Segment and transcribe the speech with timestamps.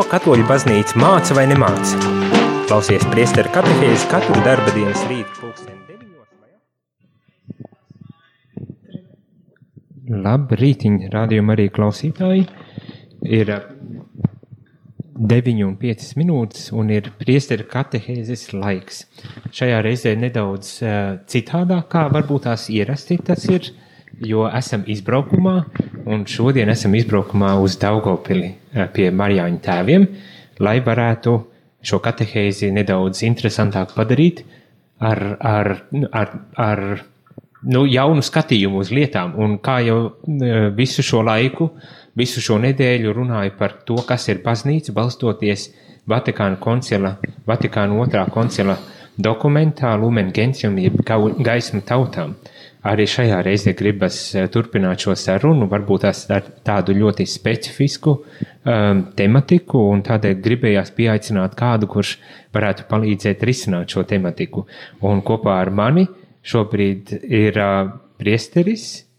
[0.00, 1.98] Ko katoļu baznīca māca vai nemāca?
[2.70, 6.54] Klausies priesteru katehēzi katru darba dienas rītu pulksteni deviņos vai
[10.24, 12.46] Labrītiņ, rādījumi arī klausītāji.
[13.28, 13.52] Ir
[15.34, 19.04] 9 un 5 minūtes un ir priesteru katehēzes laiks.
[19.52, 23.68] Šajā reizē nedaudz uh, citādāk, kā varbūt tās ierasti tas ir,
[24.18, 25.54] jo esam izbraukumā
[26.10, 30.06] un šodien esam izbraukumā uz Daugopili uh, pie Marijāņu tēviem,
[30.60, 31.36] lai varētu
[31.80, 34.44] šo katehēzi nedaudz interesantāk padarīt
[35.00, 35.72] ar, ar,
[36.12, 36.84] ar, ar
[37.62, 39.34] nu, jaunu skatījumu uz lietām.
[39.40, 41.70] Un kā jau uh, visu šo laiku,
[42.18, 45.70] visu šo nedēļu runāju par to, kas ir baznīca, balstoties
[46.10, 47.14] Vatikāna koncila,
[47.46, 48.74] Vatikāna otrā koncila
[49.20, 52.34] dokumentā Lumen Gentium, jeb gaismu tautām.
[52.88, 59.82] Arī šajā reizē gribas uh, turpināt šo sarunu, varbūt ar tādu ļoti specifisku um, tematiku,
[59.92, 62.14] un tādēļ gribējās pieaicināt kādu, kurš
[62.56, 64.64] varētu palīdzēt risināt šo tematiku.
[65.04, 66.06] Un kopā ar mani
[66.40, 69.09] šobrīd ir uh, priesteris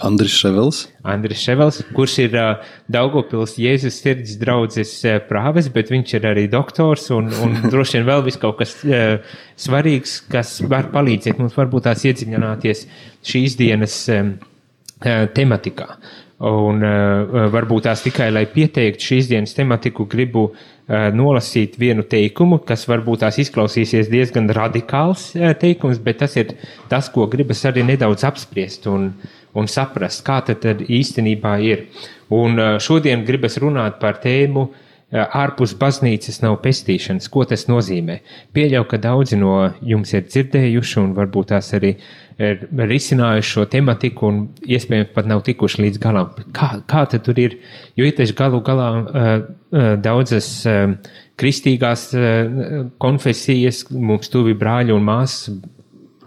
[0.00, 0.80] Andris Ševels.
[1.06, 6.46] Andris Ševels, kurš ir uh, Daugopils Jēzus sirds draudzes uh, prāves, bet viņš ir arī
[6.50, 11.58] doktors un, un droši vien vēl vis kaut kas uh, svarīgs, kas var palīdzēt mums
[11.58, 12.86] varbūt tās iedziļināties
[13.30, 14.34] šīs dienas um,
[15.04, 15.92] uh, tematikā.
[16.50, 20.68] Un uh, varbūt tās tikai, lai pieteiktu šīs dienas tematiku, gribu uh,
[21.14, 26.54] nolasīt vienu teikumu, kas varbūt tās izklausīsies diezgan radikāls uh, teikums, bet tas ir
[26.90, 29.12] tas, ko gribas arī nedaudz apspriest un,
[29.54, 31.86] un saprast, kā tad īstenībā ir.
[32.34, 34.68] Un uh, šodien gribas runāt par tēmu
[35.10, 37.26] ārpus baznīcas nav pestīšanas.
[37.34, 38.20] Ko tas nozīmē?
[38.54, 41.96] Pieļauju, ka daudzi no jums ir dzirdējuši un varbūt tās arī
[42.40, 46.30] ir risinājuši šo tematiku un iespējams pat nav tikuši līdz galam.
[46.56, 47.58] Kā, kā tad tur ir?
[47.98, 50.94] Jo ir taču galu galā uh, uh, daudzas uh,
[51.40, 55.60] kristīgās uh, konfesijas, mums tuvi brāļi un māsas,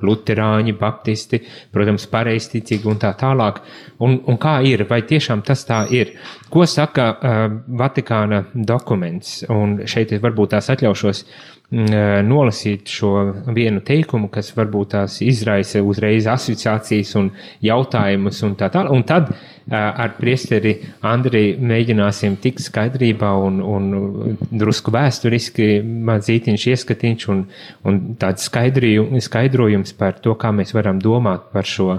[0.03, 1.39] luterāņi, baptisti,
[1.71, 3.61] protams, pareizticīgi un tā tālāk.
[4.03, 6.13] Un, un kā ir, vai tiešām tas tā ir?
[6.53, 7.43] Ko saka uh,
[7.79, 9.41] Vatikāna dokuments?
[9.53, 11.23] Un šeit es varbūt tās atļaušos
[11.73, 13.11] nolasīt šo
[13.55, 17.31] vienu teikumu, kas varbūt tās izraisa uzreiz asociācijas un
[17.65, 18.93] jautājumus un tā tālāk.
[18.93, 19.31] Un tad
[19.73, 20.75] ar priesteri
[21.07, 27.45] Andriju mēģināsim tikt skaidrībā un, un drusku vēsturiski madzītiņš ieskatīņš un,
[27.89, 31.89] un tāds skaidrojums par to, kā mēs varam domāt par šo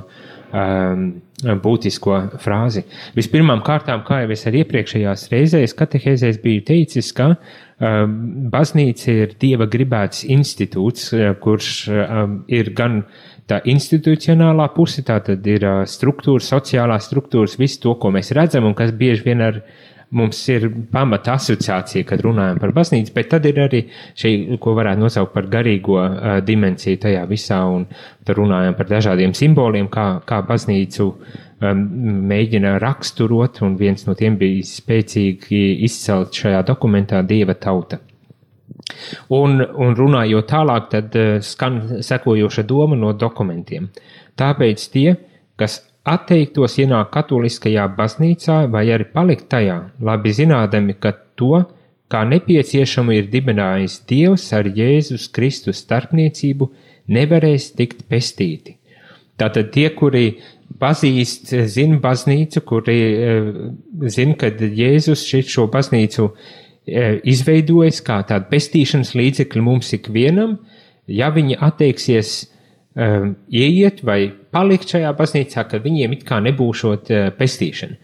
[0.54, 1.06] um,
[1.42, 2.84] būtisko frāzi.
[3.16, 7.38] Vispirmām kārtām, kā jau es arī iepriekšējās reizēs katehēzēs biju teicis, ka um,
[7.80, 11.08] baznīca ir dieva gribēts institūts,
[11.42, 13.00] kurš um, ir gan
[13.50, 18.68] tā institucionālā puse, tā tad ir uh, struktūra, sociālā struktūras, viss to, ko mēs redzam
[18.68, 19.60] un kas bieži vien ar
[20.16, 23.82] mums ir pamata asociācija, kad runājam par baznīcu, bet tad ir arī
[24.18, 27.86] šī, ko varētu nosaukt par garīgo uh, dimensiju tajā visā, un
[28.24, 31.84] tad runājam par dažādiem simboliem, kā, kā baznīcu um,
[32.30, 38.00] mēģina raksturot, un viens no tiem bija spēcīgi izcelt šajā dokumentā Dieva tauta.
[39.32, 43.88] Un, un runājot tālāk, tad skan sekojoša doma no dokumentiem.
[44.38, 45.14] Tāpēc tie,
[45.60, 51.64] kas atteiktos ienākt katoliskajā baznīcā vai arī palikt tajā, labi zinādami, ka to,
[52.12, 56.68] kā nepieciešamu ir dibinājis Dievs ar Jēzus Kristus starpniecību,
[57.08, 58.76] nevarēs tikt pestīti.
[59.40, 60.36] Tātad tie, kuri
[60.78, 63.48] pazīst, zina baznīcu, kuri uh,
[64.12, 66.36] zina, ka Jēzus šo baznīcu uh,
[67.24, 70.58] izveidojis kā tādu pestīšanas līdzekli mums ikvienam,
[71.08, 72.36] ja viņi atteiksies
[72.94, 77.98] um, ieiet vai palikt šajā baznīcā, ka viņiem it kā nebūšot uh, pestīšana.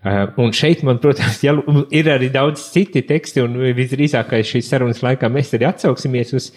[0.00, 1.52] Uh, un šeit man, protams, ja,
[1.92, 6.48] ir arī daudz citi teksti, un visdrīzākais šīs sarunas laikā mēs arī atsauksimies uz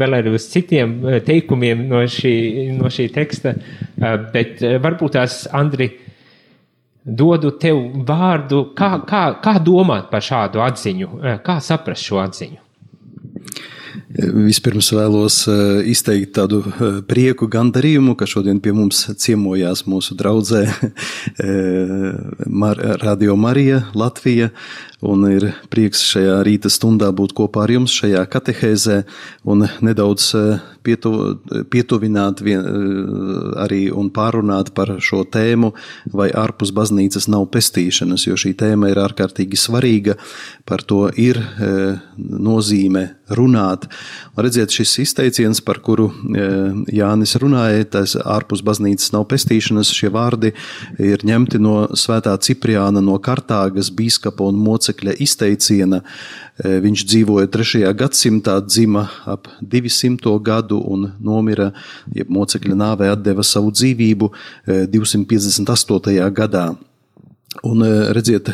[0.00, 2.34] vēl arī uz citiem uh, teikumiem no šī,
[2.76, 5.88] no šī teksta, uh, bet uh, varbūt tās, Andri,
[7.00, 11.14] dodu tev vārdu, kā, kā, kā domāt par šādu atziņu,
[11.44, 12.60] kā saprast šo atziņu.
[14.20, 20.64] Vispirms vēlos eh, izteikt tādu eh, prieku, gandarījumu, ka šodien pie mums ciemojās mūsu draudzē
[20.68, 22.18] eh,
[23.04, 24.50] Radio Marija Latvija.
[25.00, 28.98] Un ir prieks šajā rīta stundā būt kopā ar jums šajā katehēzē
[29.48, 30.34] un nedaudz
[30.86, 31.12] pietu,
[31.72, 32.64] pietuvināt vien,
[33.60, 35.72] arī un pārunāt par šo tēmu,
[36.14, 40.16] vai ārpus baznīcas nav pestīšanas, jo šī tēma ir ārkārtīgi svarīga,
[40.68, 41.40] par to ir
[42.16, 43.86] nozīme runāt.
[44.34, 46.10] Un redziet, šis izteiciens, par kuru
[46.90, 50.52] Jānis runāja, tas ārpus baznīcas nav pestīšanas, šie vārdi
[50.98, 56.02] ir ņemti no svētā Cipriāna no Kartāgas bīskapa un mocekļa izteiciena.
[56.60, 57.86] Viņš dzīvoja 3.
[57.96, 60.34] gadsimtā, dzima ap 200.
[60.44, 61.70] gadu un nomira,
[62.12, 64.30] ja mocekļa nāvē atdeva savu dzīvību
[64.92, 66.28] 258.
[66.36, 66.68] gadā.
[67.66, 67.82] Un
[68.14, 68.46] redziet,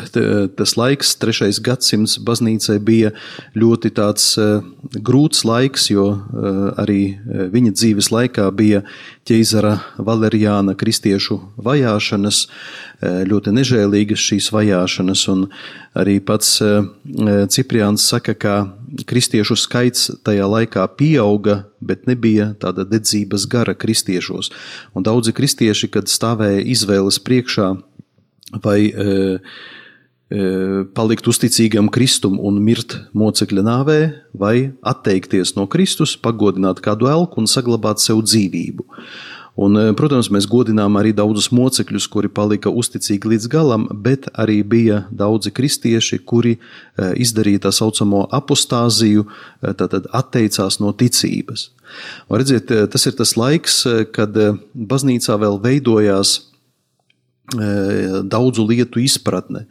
[0.57, 3.11] tas laiks, trešais gadsimts baznīcai bija
[3.53, 4.31] ļoti tāds
[5.05, 6.07] grūts laiks, jo
[6.81, 7.13] arī
[7.53, 8.81] viņa dzīves laikā bija
[9.29, 12.39] ķeizara Valerijāna kristiešu vajāšanas,
[13.29, 15.43] ļoti nežēlīgas šīs vajāšanas, un
[15.93, 16.55] arī pats
[17.53, 18.55] Cipriāns saka, ka
[19.05, 24.49] kristiešu skaits tajā laikā pieauga, bet nebija tāda dedzības gara kristiešos,
[24.97, 27.75] un daudzi kristieši, kad stāvēja izvēles priekšā,
[28.51, 29.39] vai e,
[30.29, 30.41] e,
[30.95, 34.01] palikt uzticīgam Kristum un mirt mocekļa nāvē,
[34.37, 38.87] vai atteikties no Kristus, pagodināt kādu elku un saglabāt sev dzīvību.
[39.57, 44.61] Un, e, protams, mēs godinām arī daudzus mocekļus, kuri palika uzticīgi līdz galam, bet arī
[44.63, 46.59] bija daudzi kristieši, kuri
[46.97, 49.25] izdarīja tā saucamo apostāziju,
[49.65, 51.71] tātad atteicās no ticības.
[52.29, 53.81] Redziet, tas ir tas laiks,
[54.13, 54.37] kad
[54.75, 56.37] baznīcā vēl veidojās
[57.47, 59.65] daudzu lietu izpratne.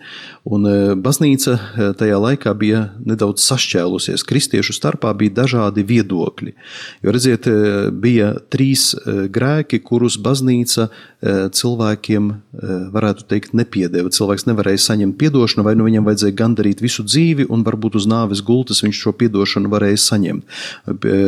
[0.49, 0.65] Un
[1.05, 1.57] baznīca
[1.99, 4.25] tajā laikā bija nedaudz sašķēlusies.
[4.25, 6.55] Kristiešu starpā bija dažādi viedokļi.
[7.05, 7.49] Jo, redziet,
[7.93, 10.89] bija trīs grēki, kurus baznīca
[11.57, 12.29] cilvēkiem,
[12.95, 14.11] varētu teikt, nepiedeva.
[14.13, 18.43] Cilvēks nevarēja saņemt atdošanu, vai nu viņam vajadzēja gandarīt visu dzīvi, un varbūt uz nāves
[18.47, 20.57] gultas viņš šo atdošanu varēja saņemt.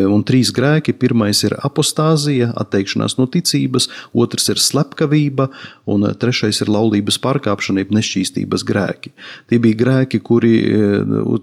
[0.08, 0.94] Un trīs grēki.
[0.98, 5.48] Pirmais ir apostāzija, atteikšanās no ticības, otrs ir slepkavība,
[5.90, 9.14] un trešais ir laulības pārkāpšana, jeb nešķīstības grēki.
[9.50, 10.54] Tie bija grēki, kuri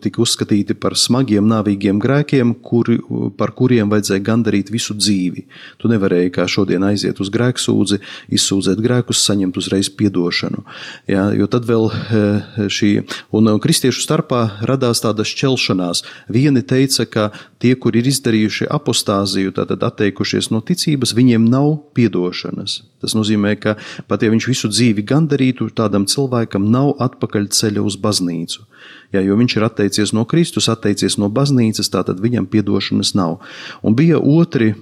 [0.03, 2.99] tika uzskatīti par smagiem, nāvīgiem grēkiem, kuri,
[3.37, 5.45] par kuriem vajadzēja gandarīt visu dzīvi.
[5.81, 10.63] Tu nevarēji kā šodien aiziet uz grēksūdzi, izsūdzēt grēkus, saņemt uzreiz piedošanu.
[11.07, 12.21] Jā, jo tad vēl e,
[12.69, 12.91] šī,
[13.35, 16.03] un kristiešu starpā radās tāda šķelšanās.
[16.29, 22.83] Vieni teica, ka tie, kuri ir izdarījuši apostāziju, tātad atteikušies no ticības, viņiem nav piedošanas.
[23.01, 23.75] Tas nozīmē, ka
[24.09, 28.65] pat ja viņš visu dzīvi gandarītu, tādam cilvēkam nav atpakaļ ceļa uz baznīcu.
[29.13, 33.39] Ja, jo viņš ir atteicies no Kristus, atteicies no baznīcas, tātad viņam piedošanas nav.
[33.85, 34.73] Un bija otri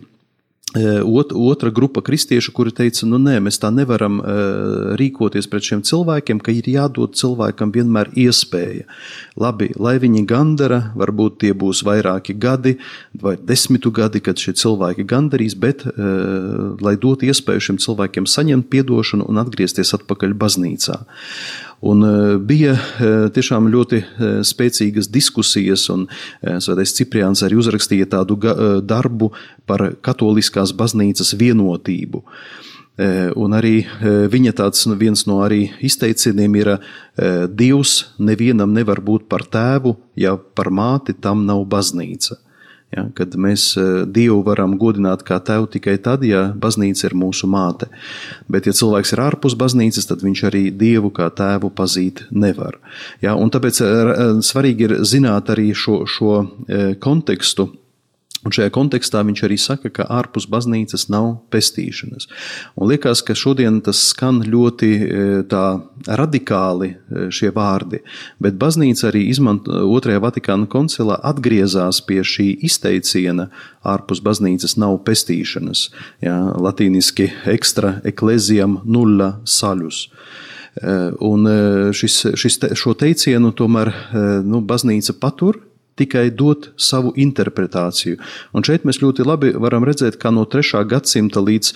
[0.73, 5.83] Ot, otra grupa kristiešu, kuri teica, nu nē, mēs tā nevaram uh, rīkoties pret šiem
[5.85, 8.87] cilvēkiem, ka ir jādod cilvēkam vienmēr iespēja.
[9.37, 12.79] Labi, lai viņi gandara, varbūt tie būs vairāki gadi
[13.21, 18.71] vai desmitu gadi, kad šie cilvēki gandarīs, bet uh, lai dot iespēju šiem cilvēkiem saņemt
[18.73, 21.03] piedošanu un atgriezties atpakaļ baznīcā.
[21.83, 26.06] Un e, bija e, tiešām ļoti e, spēcīgas diskusijas, un
[26.39, 28.38] Svētais Cipriāns arī uzrakstīja tādu
[28.88, 29.33] darbu
[29.68, 32.24] par katoliskās baznīcas vienotību.
[33.41, 33.88] Un arī
[34.30, 36.69] viņa tāds nu, viens no arī izteicieniem ir:
[37.50, 42.38] Dievs nevienam nevar būt par tēvu, ja par māti tam nav baznīca.
[42.94, 47.50] Ja, kad mēs eh, Dievu varam godināt kā tevu tikai tad, ja baznīca ir mūsu
[47.50, 47.90] māte.
[48.51, 52.78] Bet, ja cilvēks ir ārpus baznīcas, tad viņš arī Dievu kā tēvu pazīt nevar.
[53.24, 54.13] Ja, tāpēc eh,
[54.45, 57.72] svarīgi ir zināt arī šo, šo eh, kontekstu
[58.44, 62.28] Un šajā kontekstā viņš arī saka, ka ārpus baznīcas nav pestīšanas.
[62.75, 65.24] Un liekas, ka šodien tas skan ļoti e,
[66.07, 68.01] radikāli e, šie vārdi,
[68.44, 73.47] bet baznīca arī izmanto otrajā Vatikāna koncilā atgriezās pie šī izteiciena
[73.88, 75.88] ārpus baznīcas nav pestīšanas.
[76.23, 80.09] Jā, latīniski extra ecclesiam nulla salus.
[80.76, 81.47] E, un
[81.95, 83.94] šis, šis te, šo teicienu tomēr
[84.44, 85.64] nu, baznīca patur
[86.00, 88.19] tikai dot savu interpretāciju.
[88.54, 90.85] Un šeit mēs ļoti labi varam redzēt, kā no 3.
[90.90, 91.73] gadsimta līdz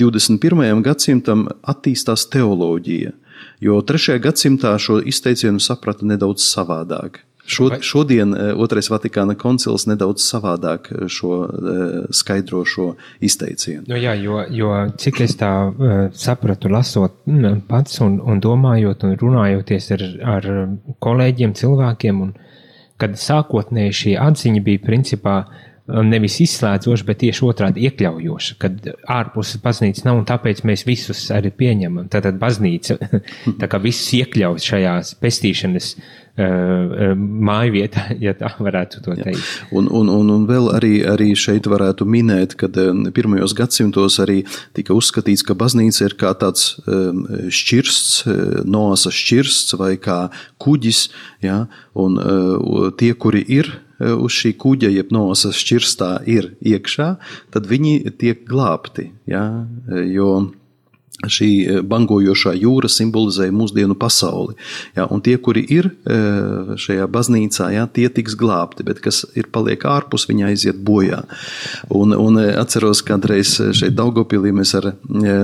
[0.00, 0.62] 21.
[0.66, 3.16] E, gadsimtam attīstās teoloģija.
[3.64, 4.20] Jo 3.
[4.22, 7.24] gadsimtā šo izteicienu saprata nedaudz savādāk.
[7.50, 11.72] Šod, šodien e, Otrais Vatikāna koncils nedaudz savādāk šo e,
[12.14, 13.88] skaidro šo izteicienu.
[13.90, 15.50] Nu jā, jo, jo cik es tā
[16.14, 17.16] sapratu, lasot
[17.66, 20.48] pats un, un domājot un runājoties ar, ar
[21.02, 22.49] kolēģiem, cilvēkiem un cilvēkiem,
[23.00, 25.40] kad sākotnēji šī atziņa bija principā
[26.06, 31.50] nevis izslēdzoša, bet tieši otrādi iekļaujoša, kad ārpus baznīcas nav un tāpēc mēs visus arī
[31.50, 32.06] pieņemam.
[32.12, 32.98] Tātad baznīca
[33.60, 39.40] tā kā visus iekļaut šajās pestīšanas uh, māju vietā, ja tā varētu to teikt.
[39.40, 39.68] Jā.
[39.76, 42.70] Un, un, un, un vēl arī, arī šeit varētu minēt, ka
[43.16, 44.40] pirmajos gadsimtos arī
[44.76, 48.24] tika uzskatīts, ka baznīca ir kā tāds um, šķirsts,
[48.68, 50.22] noasa šķirsts vai kā
[50.62, 51.06] kuģis,
[51.44, 51.64] ja,
[51.98, 52.18] un
[53.00, 57.10] tie, kuri ir Eh, uz šī kuģa, jeb nosas šķirstā ir iekšā,
[57.52, 59.10] tad viņi tiek glābti.
[59.28, 59.66] Ja?
[59.90, 60.52] Eh, jo
[61.26, 64.56] šī eh, bangojošā jūra simbolizē mūsdienu pasauli.
[64.96, 65.90] Ja, tie, kuri ir
[66.80, 71.22] šajā baznīcā, ja, tie tiks glābti, bet kas ir paliek ārpus, viņi aiziet bojā.
[71.92, 74.92] Un, un atceros, kādreiz šeit Daugopilī mēs ar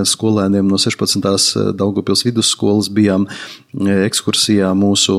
[0.09, 1.75] skolēniem no 16.
[1.77, 3.27] Daugopils vidusskolas bijām
[3.77, 5.19] ekskursijā mūsu,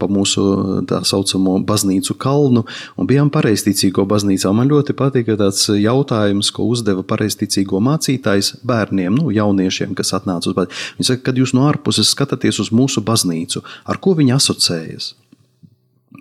[0.00, 0.44] pa mūsu
[0.88, 2.64] tā saucamo baznīcu kalnu
[2.98, 4.52] un bijām pareizticīgo baznīcā.
[4.56, 10.50] Man ļoti patika tāds jautājums, ko uzdeva pareizticīgo mācītājs bērniem, nu, jauniešiem, cilvēkiem, kas atnāca
[10.50, 10.96] uz baznīcu.
[10.98, 15.14] Viņi saka, kad jūs no ārpuses skatāties uz mūsu baznīcu, ar ko viņi asociējas?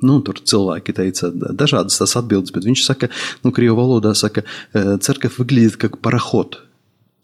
[0.04, 3.10] Nu, tur cilvēki teica dažādas tās atbildes, bet viņš saka,
[3.44, 6.60] nu, krievu valodā saka, eh, cerka vyglīt kā parahot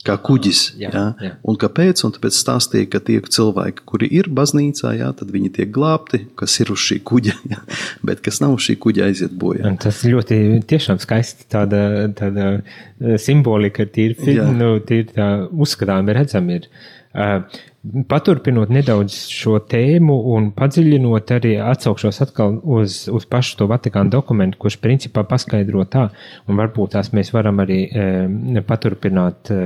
[0.08, 0.62] kā kuģis.
[0.79, 1.06] Jā, jā.
[1.24, 1.32] Jā.
[1.48, 2.03] Un kāpēc?
[2.08, 6.56] Un tāpēc stāstīja, ka tie cilvēki, kuri ir baznīcā, jā, tad viņi tiek glābti, kas
[6.63, 7.60] ir uz šī kuģa, jā,
[8.08, 9.74] bet kas nav uz šī kuģa, aiziet bojā.
[9.84, 10.39] Tas ļoti
[10.70, 11.82] tiešām skaisti tāda,
[12.18, 16.70] tāda eh, simbolika, tīri, nu, tīri tā uzskatām redzam ir.
[17.10, 17.41] Uh,
[17.79, 24.59] Paturpinot nedaudz šo tēmu un padziļinot, arī atsaukšos atkal uz, uz pašu to Vatikānu dokumentu,
[24.59, 26.09] kurš principā paskaidro tā,
[26.51, 29.62] un varbūt tās mēs varam arī e, paturpināt e,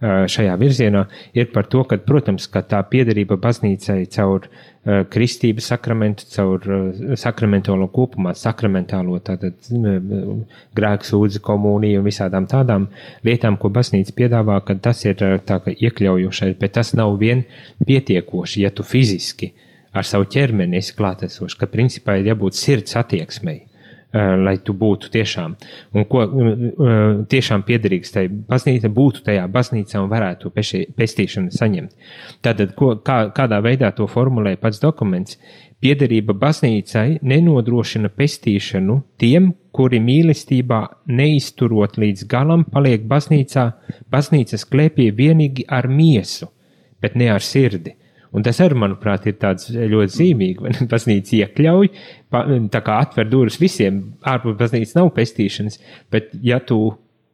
[0.00, 4.46] šajā virzienā, ir par to, ka, protams, ka tā piederība baznīcai caur
[5.10, 6.68] kristības sakramentu, caur
[7.18, 9.58] sakramentālo kopumā, sakramentālo tātad
[10.78, 12.88] grēku sūdzi komuniju un visādām tādām
[13.26, 17.44] lietām, ko baznīca piedāvā, ka tas ir tā kā iekļaujošais, bet tas nav vien
[17.84, 19.52] pietiekoši, ja tu fiziski
[19.92, 23.67] ar savu ķermeni esi klātesošs, ka principā ir jābūt sirds attieksmei
[24.16, 25.54] lai tu būtu tiešām,
[25.92, 31.92] un ko eh, tiešām piederīgs tai baznīca, būtu tajā baznīcā un varētu to pestīšanu saņemt.
[32.44, 35.36] Tātad, ko, kā, kādā veidā to formulē pats dokuments?
[35.78, 40.80] Piederība baznīcai nenodrošina pestīšanu tiem, kuri mīlestībā
[41.12, 43.68] neizturot līdz galam paliek baznīcā,
[44.10, 46.48] baznīcas klēpī vienīgi ar miesu,
[47.02, 47.94] bet ne ar sirdi.
[48.38, 50.72] Un tas arī, manuprāt, ir ļoti zīmīgi.
[50.92, 51.90] Baznīca iekļauj,
[52.72, 54.00] tā kā atver durvis visiem.
[54.28, 55.80] Ārpus baznīcas nav pestīšanas,
[56.14, 56.80] bet ja tu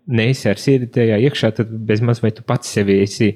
[0.05, 3.35] neesi ar sirdi tajā iekšā, tad bezmaz vai tu pats sevi esi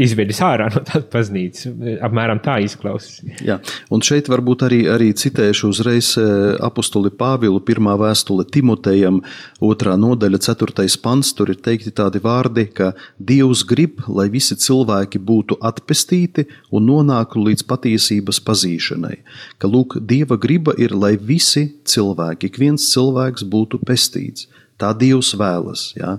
[0.00, 1.70] izvedis ārā no tās baznīcas.
[2.04, 3.22] Apmēram tā izklausās.
[3.44, 3.58] Jā,
[3.92, 6.24] un šeit varbūt arī, arī citēšu uzreiz e,
[6.66, 9.22] apakstuli Pāvilu, pirmā vēstule Timotejam,
[9.64, 11.32] otrā nodaļa, ceturtais pants.
[11.36, 17.46] Tur ir teikti tādi vārdi, ka Dievs grib, lai visi cilvēki būtu atpestīti un nonāktu
[17.48, 19.16] līdz patiesības pazīšanai.
[19.60, 24.50] Ka, lūk, Dieva griba ir, lai visi cilvēki, ik viens cilvēks būtu pestīts.
[24.76, 25.88] Tā Dievs vēlas.
[25.96, 26.18] Ja?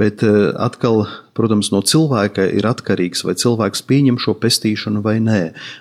[0.00, 1.02] Bet eh, atkal,
[1.36, 5.40] protams, no cilvēka ir atkarīgs, vai cilvēks pieņem šo pestīšanu vai nē.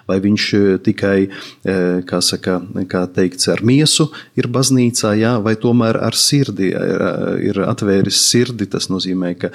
[0.10, 2.58] Vai viņš eh, tikai, eh, kā, saka,
[2.92, 4.10] kā teikts, ar miesu
[4.40, 7.06] ir baznīcā, jā, vai tomēr ar sirdi ir,
[7.52, 8.68] ir atvēris sirdi.
[8.70, 9.50] Tas nozīmē, ka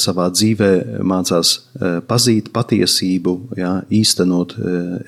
[0.00, 0.70] savā dzīvē
[1.06, 1.52] mācās
[2.08, 4.56] pazīt patiesību, jā, īstenot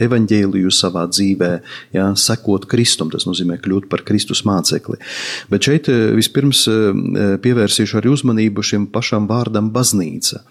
[0.03, 1.51] evaņģēliju savā dzīvē,
[1.97, 3.11] jā, sekot Kristum.
[3.13, 5.01] Tas nozīmē kļūt par Kristus mācekli.
[5.53, 6.65] Bet šeit vispirms
[7.45, 10.43] pievērsīšu arī uzmanību šim šim pašam vārdam baznīca.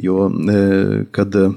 [0.00, 1.50] Jo, e, kad e,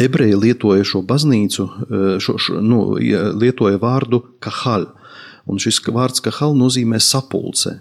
[0.00, 4.88] ebreji lietoja šo baznīcu, e, šo, šo, nu, lietoja vārdu kahal,
[5.48, 7.80] un šis vārds kahal nozīmē sapulce,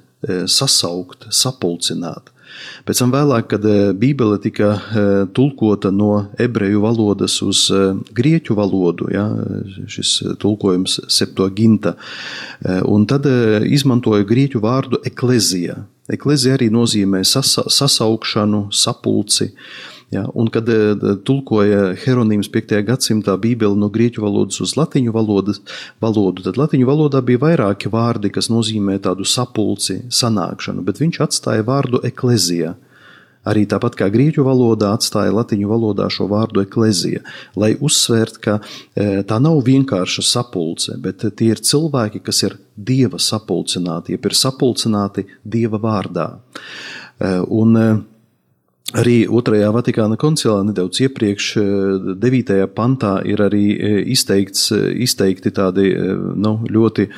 [0.50, 2.32] sasaukt, sapulcināt.
[2.88, 3.66] Pēc tam vēlāk, kad
[4.00, 4.72] Bībele tika
[5.36, 7.68] tulkota no ebreju valodas uz
[8.18, 9.27] grieķu valodu, ja,
[9.94, 11.94] šis tulkojums septoginta,
[12.88, 13.27] un tad
[13.68, 15.84] izmantoja grieķu vārdu eklezija.
[16.13, 19.51] Eklezija arī nozīmē sasa, sasaukšanu, sapulci.
[20.11, 20.95] Ja, un, kad e,
[21.27, 22.77] tulkoja Heronīms 5.
[22.87, 28.47] gadsimtā Bībeli no grieķu valodas uz latviešu valodu, tad latviešu valodā bija vairāki vārdi, kas
[28.47, 32.77] nozīmē tādu sapulci, sanākšanu, bet viņš atstāja vārdu eklezija.
[33.48, 37.24] Arī tāpat kā grieķu valodā atstāja latviešu valodā šo vārdu eklezija,
[37.60, 43.20] lai uzsvērtu, ka e, tā nav vienkārša sapulce, bet tie ir cilvēki, kas ir dieva
[43.22, 46.30] sapulcināti, jeb ir sapulcināti dieva vārdā.
[46.36, 47.89] E, un, e,
[48.96, 51.48] Arī otrajā Vatikāna koncilā nedaudz iepriekš,
[52.24, 52.51] 9.
[52.72, 53.65] pantā, ir arī
[54.13, 54.70] izteikts,
[55.03, 55.89] izteikti tādi
[56.39, 57.10] nu, ļoti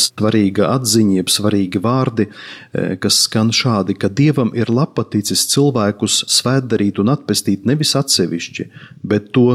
[0.00, 2.30] svarīgi atziņi, jeb svarīgi vārdi,
[2.72, 8.70] kas skan šādi, ka Dievam ir lapaticis cilvēkus svētdarīt un atpestīt nevis atsevišķi,
[9.04, 9.50] bet to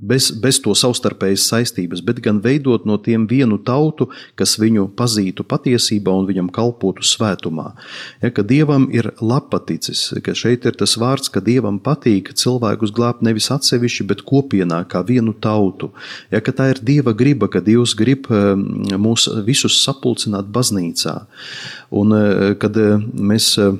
[0.00, 5.44] bez, bez to savstarpējas saistības, bet gan veidot no tiem vienu tautu, kas viņu pazītu
[5.48, 7.70] patiesībā un viņam kalpotu svētumā.
[8.24, 13.24] Ja, ka dievam ir lapaticis, ka šeit ir tas vārds, ka dievam patīk cilvēkus glābt
[13.26, 15.92] nevis atsevišķi, bet kopienā kā vienu tautu.
[16.32, 18.66] Ja, ka tā ir dieva griba, ka dievs grib um,
[19.00, 21.20] mūs visus sapulcināt baznīcā.
[21.90, 23.76] Un uh, kad uh, mēs uh,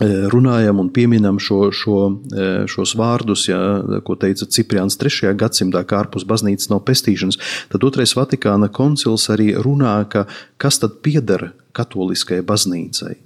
[0.00, 1.98] runājam un pieminam šo, šo,
[2.70, 3.58] šos vārdus, ja,
[4.04, 5.34] ko teica Cipriāns 3.
[5.38, 7.40] gadsimtā, kā ārpus baznīcas nav pestīšanas,
[7.72, 10.26] tad otrais Vatikāna koncils arī runā, ka
[10.60, 13.16] kas tad pieder katoliskajai baznīcai.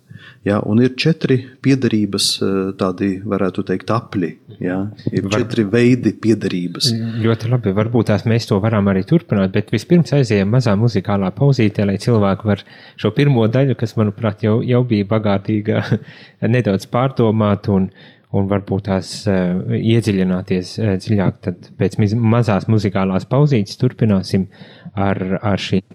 [0.44, 4.28] Ja, un ir četri piedarības, eh, tādi varētu teikt, apli.
[4.60, 5.38] Ja, ir Var...
[5.40, 6.90] četri veidi piedarības.
[7.24, 7.72] Ļoti labi.
[7.72, 12.50] Varbūt tās mēs to varam arī turpināt, bet vispirms aizējām mazā muzikālā pauzītē, lai cilvēki
[12.50, 12.64] var
[13.00, 15.80] šo pirmo daļu, kas, manuprāt, jau, jau bija bagātīga,
[16.56, 17.88] nedaudz pārdomāt un,
[18.36, 21.38] un varbūt tās uh, iedziļināties uh, dziļāk.
[21.48, 24.50] Tad pēc mazās muzikālās pauzītes turpināsim
[24.92, 25.88] ar, ar šiem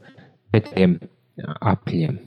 [0.50, 0.98] četriem
[1.46, 2.18] apļiem.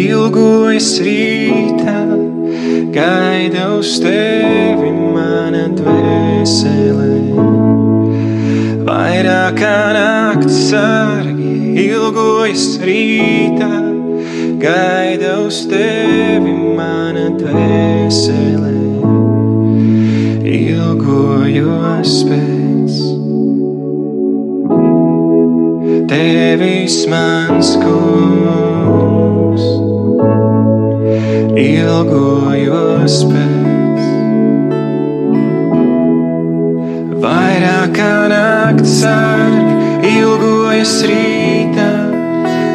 [0.00, 1.96] Ilgojas rītā,
[2.94, 7.14] gaida uz tevi mana dvēsele.
[8.86, 11.54] Vairāk kā nakts sargi
[11.86, 13.72] ilgojas rītā,
[14.62, 18.76] gaida uz tevi mana dvēsele.
[20.60, 22.49] Ilgojos pēc
[26.50, 29.66] tevis mans kungs,
[31.54, 34.00] ilgojos pēc.
[37.22, 39.76] Vairāk kā nakts sargi,
[40.10, 41.90] ilgojas rītā,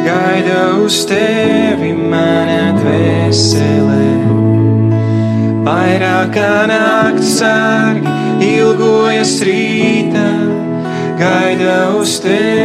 [0.08, 4.12] gaida uz tevi mana dvēselē.
[5.68, 8.16] Vairāk kā nakts sargi,
[8.54, 10.30] ilgojas rītā,
[11.20, 12.65] gaida uz tevi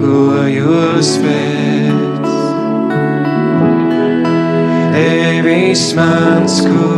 [0.00, 2.30] Ilgojos pēc
[4.94, 6.89] tevis mans kungs.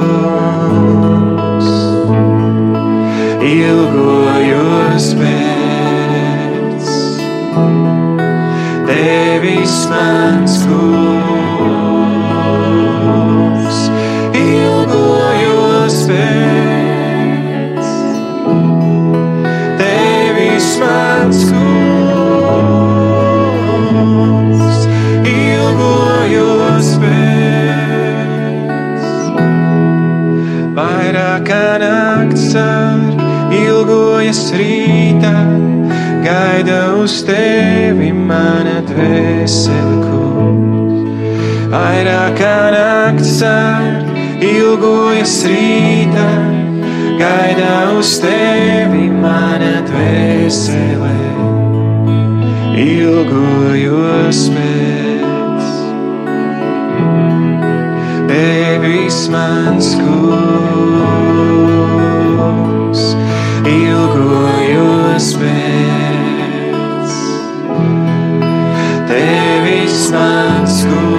[34.23, 35.35] Ilgojas rītā
[36.23, 41.67] gaida uz tevi mana dvēsele, kungs.
[41.73, 43.83] Vairāk kā naktis ar
[44.39, 46.29] ilgojas rītā,
[47.19, 51.19] gaida uz tevi mana dvēsele.
[52.83, 55.65] Ilgojos pēc
[58.31, 60.73] tevis mans kungs,
[63.69, 67.17] ilgojos pēc.
[69.09, 71.12] tevis mans kungs,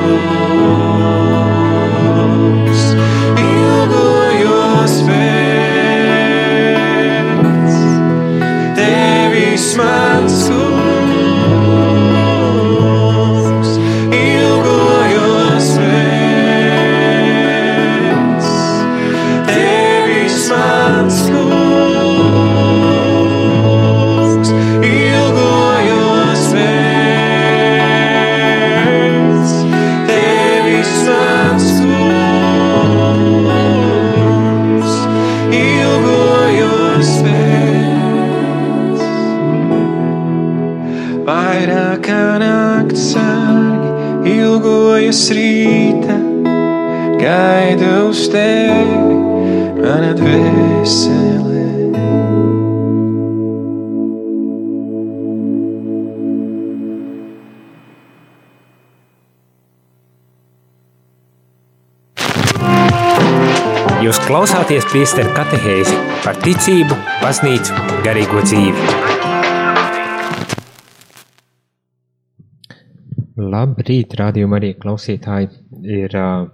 [45.13, 46.15] ilgojas rīta,
[47.21, 49.13] gaidu uz tevi,
[49.78, 51.52] mana dvēsele.
[64.04, 65.95] Jūs klausāties priesteru katehēzi
[66.26, 69.23] par ticību, baznīcu, garīgo dzīvi.
[73.38, 75.50] Labrīt, rādījumā arī klausītāji.
[75.89, 76.50] Ir uh,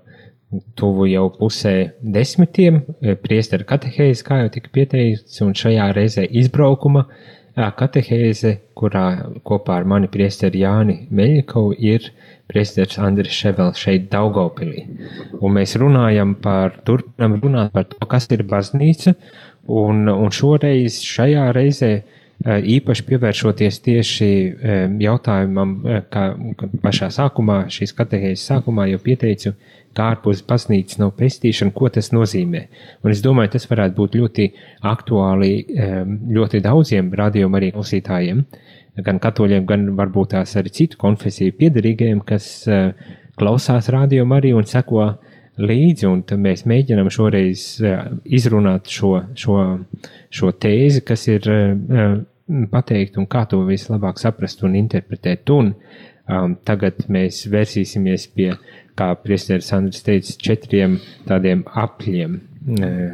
[0.79, 2.83] tuvu jau pusē desmitiem.
[3.23, 7.19] Priesteru katehēzi, kā jau tika pieteikts, un šajā reizē izbraukuma uh,
[7.75, 9.05] katehēze, kurā
[9.43, 12.09] kopā ar mani priesteri Jāni Meļikovu ir
[12.49, 14.85] priesteris Andris Ševels šeit Daugavpilī.
[15.41, 19.15] Un mēs runājam par, turpinam runāt par to, kas ir baznīca,
[19.67, 21.91] un, un šoreiz šajā reizē
[22.45, 24.29] īpaši pievēršoties tieši
[25.03, 25.75] jautājumam,
[26.11, 26.29] kā
[26.83, 29.53] pašā sākumā, šīs katehēzes sākumā jau pieteicu,
[29.97, 32.65] kā ārpus baznīcas nav pestīšana, ko tas nozīmē.
[33.03, 34.49] Un es domāju, tas varētu būt ļoti
[34.87, 35.53] aktuāli
[36.37, 38.45] ļoti daudziem radiomu arī klausītājiem
[39.03, 42.91] gan katoļiem, gan varbūt tās arī citu konfesiju piedarīgajiem, kas uh,
[43.39, 45.05] klausās rādījumu arī un seko
[45.59, 49.61] līdzi, un mēs mēģinām šoreiz uh, izrunāt šo, šo,
[50.33, 52.19] šo tēzi, kas ir uh,
[52.71, 55.49] pateikt un kā to vislabāk saprast un interpretēt.
[55.53, 58.53] Un um, tagad mēs vērsīsimies pie,
[58.99, 62.39] kā priesteris Andris teica, četriem tādiem apļiem.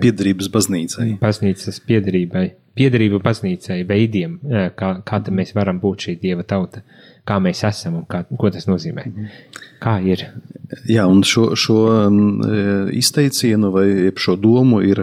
[0.01, 1.09] Piedarības baznīcai.
[1.21, 4.37] Baznīcas piedarībai piedarību baznīcai, veidiem,
[4.77, 6.83] kā, kā mēs varam būt šī dieva tauta,
[7.27, 9.05] kā mēs esam un kā, ko tas nozīmē.
[9.83, 10.27] Kā ir?
[10.89, 11.79] Jā, un šo, šo
[12.95, 15.01] izteicienu vai šo domu ir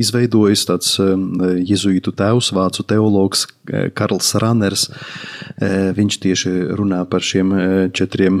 [0.00, 3.46] izveidojis tāds jezuītu tēvs, vācu teologs
[3.94, 4.88] Karls Ranners.
[5.98, 7.54] Viņš tieši runā par šiem
[7.94, 8.40] četriem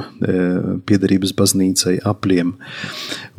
[0.88, 2.54] piedarības baznīcai apliem.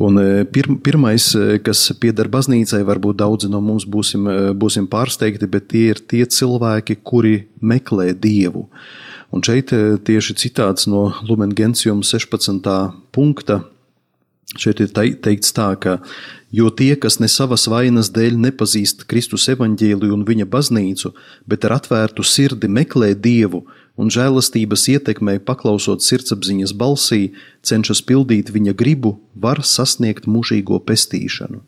[0.04, 0.20] Un
[0.54, 1.32] pir, pirmais,
[1.66, 7.02] kas pieder baznīcai, varbūt daudzi no mums būsim, būsim pārsteigti, bet tie ir tie cilvēki,
[7.04, 8.70] kuri meklē Dievu.
[9.34, 12.67] Un šeit eh, tieši citāts no Lumen Gentium 16.
[13.15, 13.63] punkta.
[14.54, 15.98] Šeit ir teikts tā, ka
[16.54, 21.10] jo tie, kas ne savas vainas dēļ nepazīst Kristus evaņģēliju un viņa baznīcu,
[21.50, 23.63] bet ar atvērtu sirdi meklē Dievu,
[24.00, 27.34] un žēlastības ietekmē, paklausot sirdsapziņas balsī,
[27.66, 31.62] cenšas pildīt viņa gribu, var sasniegt mūžīgo pestīšanu.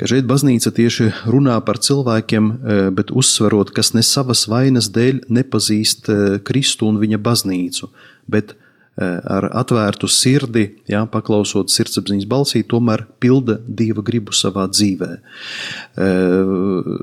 [0.00, 5.26] Ka šeit baznīca tieši runā par cilvēkiem, e, bet uzsverot, kas ne savas vainas dēļ
[5.28, 7.90] nepazīst e, Kristu un viņa baznīcu,
[8.30, 8.56] bet e,
[9.04, 15.12] ar atvērtu sirdi, jā, paklausot sirdsapziņas balsī, tomēr pilda dieva gribu savā dzīvē.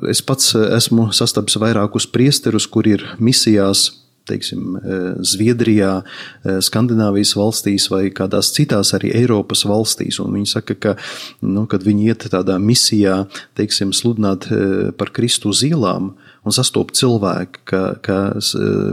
[0.10, 3.92] Es pats esmu sastapis vairākus priesterus, kur ir misijās
[4.28, 6.04] teiksim, eh, Zviedrijā,
[6.46, 10.20] eh, Skandināvijas valstīs vai kādās citās arī Eiropas valstīs.
[10.24, 10.96] Un viņi saka, ka,
[11.42, 16.14] nu, kad viņi iet tādā misijā, teiksim, sludināt eh, par Kristu uz ielām
[16.48, 18.18] un sastopt cilvēku, ka, ka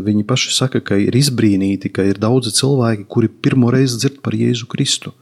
[0.03, 4.35] viņi paši saka, ka ir izbrīnīti, ka ir daudzi cilvēki, kuri pirmo reizi dzird par
[4.35, 5.13] Jēzu Kristu.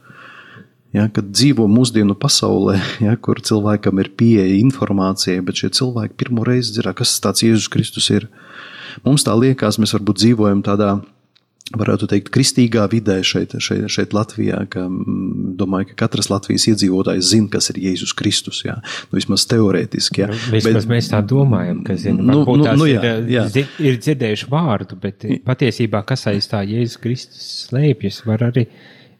[0.93, 6.45] Ja, kad dzīvo mūsdienu pasaulē, ja, kur cilvēkam ir pieeja informācijai, bet šie cilvēki pirmo
[6.45, 8.29] reizi dzird, kas tas Jēzus Kristus ir.
[9.05, 10.95] Mums tā liekas, mēs varbūt dzīvojam tādā
[11.73, 17.29] varētu teikt, kristīgā vidē šeit, šeit, šeit Latvijā, ka mm, domāju, ka katrs Latvijas iedzīvotājs
[17.31, 18.61] zina, kas ir Jēzus Kristus.
[18.67, 18.77] Jā.
[19.09, 20.23] Nu, vismaz teorētiski.
[20.23, 20.29] Jā.
[20.31, 23.45] Nu, vismaz bet, mēs tā domājam, ka zina, nu, nu, nu, jā, ir, jā.
[23.81, 28.67] ir dzirdējuši vārdu, bet patiesībā kas aiz tā Jēzus Kristus slēpjas, var arī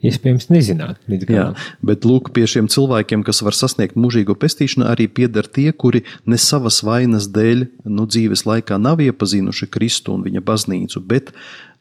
[0.05, 0.99] iespējams nezināt.
[1.07, 1.49] Jā,
[1.85, 6.39] bet lūk, pie šiem cilvēkiem, kas var sasniegt mūžīgo pestīšanu, arī pieder tie, kuri ne
[6.41, 11.33] savas vainas dēļ nu, dzīves laikā nav iepazinuši Kristu un viņa baznīcu, bet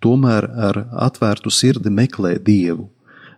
[0.02, 2.90] tomēr ar atvērtu sirdi meklē Dievu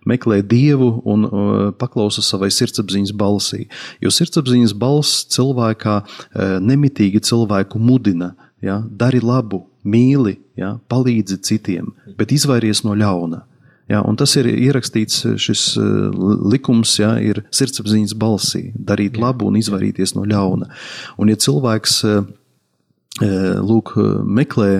[0.04, 3.64] meklē dievu un uh, paklausa savai sirdsapziņas balsī.
[4.04, 11.92] Jo sirdsapziņas balss cilvēkā uh, nemitīgi cilvēku mudina, ja, dari labu, mīli, ja, palīdzi citiem,
[12.18, 13.44] bet izvairies no ļauna.
[13.90, 20.16] Ja, tas ir ierakstīts, šis eh, likums ja, ir sirdsapziņas balsī, darīt labu un izvairīties
[20.16, 20.70] no ļauna.
[21.20, 22.30] Un, ja cilvēks eh,
[23.20, 23.92] eh, lūk,
[24.24, 24.70] meklē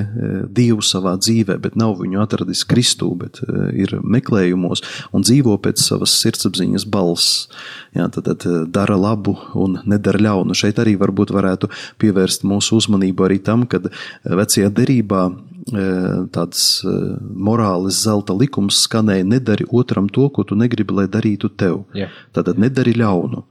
[0.57, 3.43] Dievu savā dzīvē, bet nav viņu atradis Kristū, bet
[3.77, 4.81] ir meklējumos
[5.13, 7.51] un dzīvo pēc savas sirdsapziņas balss,
[7.93, 10.57] jā, tad, tad dara labu un nedara ļaunu.
[10.57, 11.69] Šeit arī varbūt varētu
[12.01, 13.93] pievērst mūsu uzmanību arī tam, kad
[14.25, 15.29] vecajā derībā
[15.65, 21.85] tāds morāles zelta likums skanēja: nedari otram to, ko tu negribi, lai darītu tev.
[21.97, 22.13] Yeah.
[22.37, 23.45] Tātad nedari ļaunu.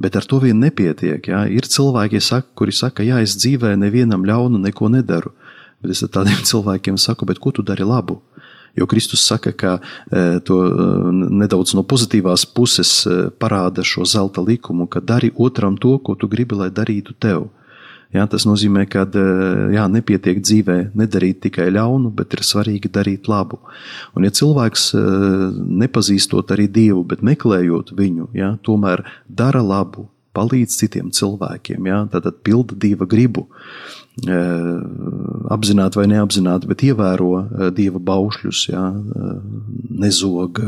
[0.00, 1.20] Bet ar to vien nepietiek.
[1.28, 1.44] Jā.
[1.52, 5.34] Ir cilvēki, saka, kuri saka, jā, es dzīvē nevienam ļaunu neko nedaru.
[5.82, 8.22] Bet es tādiem cilvēkiem saku, bet ko tu dari labu?
[8.78, 9.78] Jo Kristus saka, ka
[10.46, 10.56] to
[11.10, 13.02] nedaudz no pozitīvās puses
[13.42, 17.48] parāda šo zelta likumu, ka dari otram to, ko tu gribi, lai darītu tev.
[18.10, 19.04] Jā, tas nozīmē, ka
[19.70, 23.60] jā, nepietiek dzīvē nedarīt tikai ļaunu, bet ir svarīgi darīt labu.
[24.18, 24.88] Un, ja cilvēks
[25.84, 32.26] nepazīstot arī Dievu, bet meklējot viņu, jā, tomēr dara labu, palīdz citiem cilvēkiem, jā, tad
[32.46, 33.46] pilda Dieva gribu.
[35.50, 39.40] Eh, apzināti vai neapzināti, bet ievēro eh, dieva baušļus, jā, eh,
[40.00, 40.60] nezog,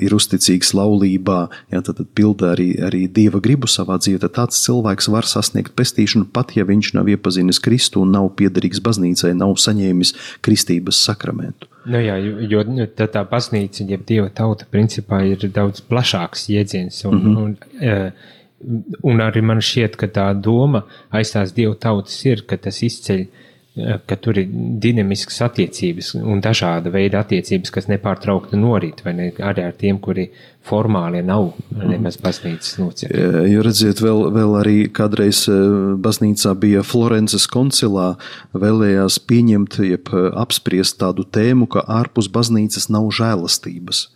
[0.00, 1.40] ir uzticīgs laulībā,
[1.72, 4.22] jā, tad pilda arī, arī dieva gribu savā dzīvē.
[4.24, 8.80] Tad tāds cilvēks var sasniegt pestīšanu pat, ja viņš nav iepazinis Kristu un nav piederīgs
[8.80, 11.68] baznīcai, nav saņēmis kristības sakramentu.
[11.90, 16.48] Nu jā, jo, jo nu, tā, tā baznīca, jeb dieva tauta, principā ir daudz plašāks
[16.52, 17.04] jēdziens.
[17.08, 17.42] Un, mm -hmm.
[17.44, 20.82] un, uh, Un arī man šķiet, ka tā doma
[21.16, 24.50] aiz tās dievu tautas ir, ka tas izceļ, eh, ka tur ir
[24.84, 30.28] dinamiskas attiecības un dažāda veida attiecības, kas nepārtraukti norit, vai ne, arī ar tiem, kuri
[30.60, 33.24] formāli nav nemaz baznīcas locekļi.
[33.48, 38.12] Jo redziet, vēl, vēl arī kādreiz eh, baznīcā bija Florences koncilā,
[38.52, 44.10] vēlējās pieņemt, jeb eh, apspriest tādu tēmu, ka ārpus baznīcas nav žēlastības.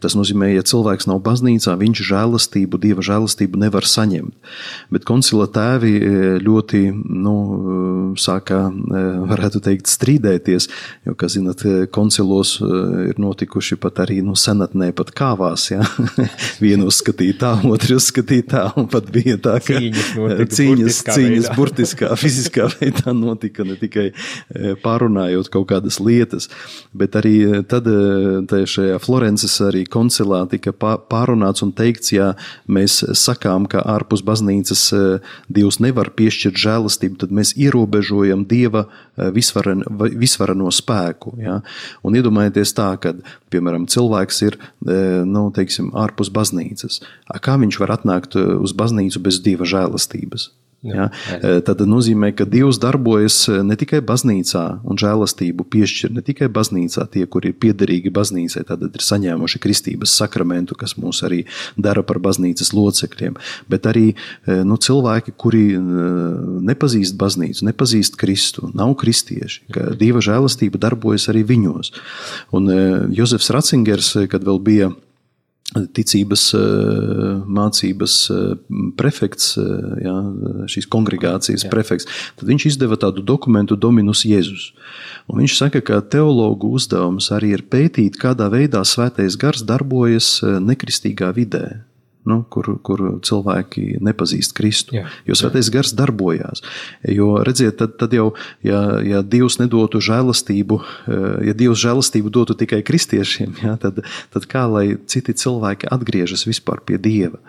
[0.00, 4.34] Tas nozīmē, ja cilvēks nav baznīcā, viņš žēlastību, dieva žēlastību nevar saņemt.
[4.92, 6.10] Bet koncila tēvi e,
[6.44, 7.78] ļoti, nu, e,
[8.20, 10.68] sāka, e, varētu teikt, strīdēties,
[11.08, 11.64] jo, kā zinat,
[11.94, 15.84] koncilos ir notikuši pat arī, nu, senatnē pat kāvās, jā.
[16.64, 21.16] Vienu uzskatīja tā, otru uzskatīja tā, un pat bija tā, ka cīņas, notika, cīņas, burtiskā
[21.16, 21.56] cīņas veidā.
[21.60, 24.10] burtiskā, fiziskā veidā notika ne tikai
[24.84, 26.50] pārunājot kaut kādas lietas,
[26.96, 27.88] bet arī tad
[28.70, 32.32] šajā Florences arī koncilā tika pārunāts un teikts, ja
[32.70, 35.02] mēs sakām, ka ārpus baznīcas e,
[35.52, 39.84] Dievs nevar piešķirt žēlastību, tad mēs ierobežojam Dieva e, visvaren,
[40.20, 41.34] visvarano spēku.
[41.40, 41.60] Ja?
[42.06, 43.14] Un iedomājieties tā, ka,
[43.52, 47.02] piemēram, cilvēks ir e, nu, teiksim, ārpus baznīcas.
[47.42, 50.50] Kā viņš var atnākt uz baznīcu bez Dieva žēlastības?
[50.80, 51.10] Ja?
[51.66, 57.26] Tad nozīmē, ka Dievs darbojas ne tikai baznīcā, un žēlastību piešķir ne tikai baznīcā tie,
[57.28, 61.42] kuri ir piederīgi baznīcai, tad ir saņēmuši kristības sakramentu, kas mūs arī
[61.76, 63.36] dara par baznīcas locekļiem,
[63.68, 64.06] bet arī
[64.46, 65.66] nu, cilvēki, kuri
[66.70, 71.92] nepazīst baznīcu, nepazīst Kristu, nav kristieši, ka Dieva žēlastība darbojas arī viņos.
[72.56, 72.72] Un
[73.12, 74.92] Jozefs Ratzingers, kad vēl bija
[75.96, 76.44] ticības
[77.46, 78.14] mācības
[78.98, 79.52] prefekts,
[80.02, 80.16] jā,
[80.70, 81.72] šīs kongregācijas jā.
[81.72, 82.08] prefekts,
[82.40, 84.70] tad viņš izdeva tādu dokumentu Dominus Jēzus.
[85.30, 91.30] Un viņš saka, ka teologu uzdevums arī ir pētīt, kādā veidā svētais gars darbojas nekristīgā
[91.36, 91.89] vidē
[92.28, 94.96] nu, kur, kur cilvēki nepazīst Kristu.
[94.98, 96.64] Jā, jo svētais gars darbojās.
[97.08, 98.30] Jo, redziet, tad, tad jau,
[98.66, 104.02] ja, ja Dievs nedotu žēlastību, eh, ja Dievs žēlastību dotu tikai kristiešiem, jā, tad,
[104.34, 107.40] tad kā lai citi cilvēki atgriežas vispār pie Dieva?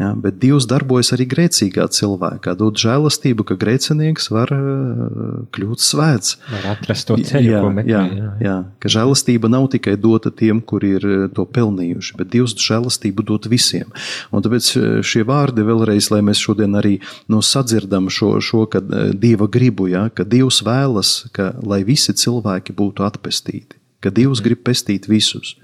[0.00, 6.38] Ja, bet Dievs darbojas arī grēcīgā cilvēkā, dod žēlastību, ka grēcinieks var uh, kļūt svēts.
[6.48, 7.90] Var atrast to ceļu, jā, ko meklē.
[7.92, 8.30] Jā, jā.
[8.46, 13.26] jā, ka žēlastība nav tikai dota tiem, kuri ir uh, to pelnījuši, bet Dievs žēlastību
[13.28, 13.92] dot visiem.
[14.32, 16.96] Un tāpēc uh, šie vārdi vēlreiz, lai mēs šodien arī
[17.28, 18.80] no sadzirdam šo, šo ka
[19.12, 24.64] Dieva gribu, ja, ka Dievs vēlas, ka, lai visi cilvēki būtu atpestīti, ka Dievs grib
[24.64, 25.58] pestīt visus.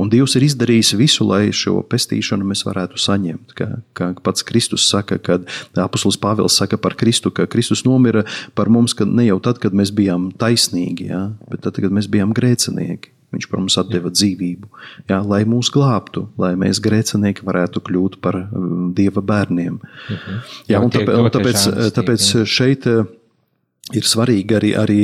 [0.00, 3.56] Un Dievs ir izdarījis visu, lai šo pestīšanu mēs varētu saņemt.
[3.58, 5.48] Kā, kā pats Kristus saka, kad
[5.80, 8.24] apustulis Pāvils saka par Kristu, ka Kristus nomira
[8.54, 12.34] par mums ne jau tad, kad mēs bijām taisnīgi, ja, bet tad, kad mēs bijām
[12.36, 13.12] grēcinieki.
[13.34, 14.68] Viņš par mums deva dzīvību,
[15.10, 19.80] jā, lai mūs glābtu, lai mēs grēcinieki varētu kļūt par um, dieva bērniem.
[19.82, 20.42] Mhm.
[20.70, 21.64] Jā, un tāpēc, un tāpēc,
[21.96, 22.86] tāpēc šeit
[23.94, 25.00] ir svarīgi arī, arī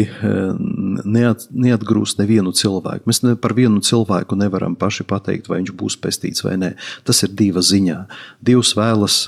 [1.05, 3.09] neat, neatgrūst nevienu cilvēku.
[3.09, 6.73] Mēs ne, par vienu cilvēku nevaram paši pateikt, vai viņš būs pestīts vai nē.
[7.09, 7.99] Tas ir Dieva ziņā.
[8.45, 9.19] Dievs vēlas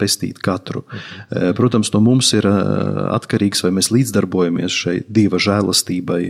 [0.00, 0.84] pestīt katru.
[1.58, 6.22] Protams, no mums ir atkarīgs, vai mēs līdzdarbojamies šai Dieva žēlastībai,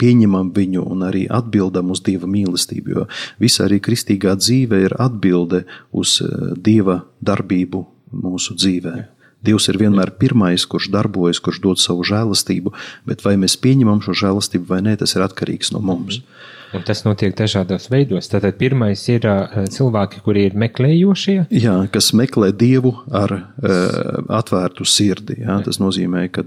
[0.00, 3.08] pieņemam viņu un arī atbildam uz Dieva mīlestību, jo
[3.42, 5.64] visa arī kristīgā dzīve ir atbilde
[5.96, 6.18] uz
[6.56, 7.84] Dieva darbību
[8.16, 9.15] mūsu dzīvēm.
[9.46, 12.74] Dievs ir vienmēr pirmais, kurš darbojas, kurš dod savu žēlastību,
[13.08, 16.20] bet vai mēs pieņemam šo žēlastību vai nē, tas ir atkarīgs no mums.
[16.74, 18.26] Un tas notiek dažādos veidos.
[18.28, 19.24] Tātad pirmais ir
[19.72, 21.36] cilvēki, kuri ir meklējošie.
[21.54, 23.32] Jā, kas meklē Dievu ar
[23.62, 25.38] atvērtu sirdi.
[25.44, 25.60] Jā.
[25.64, 26.42] Tas nozīmē, ka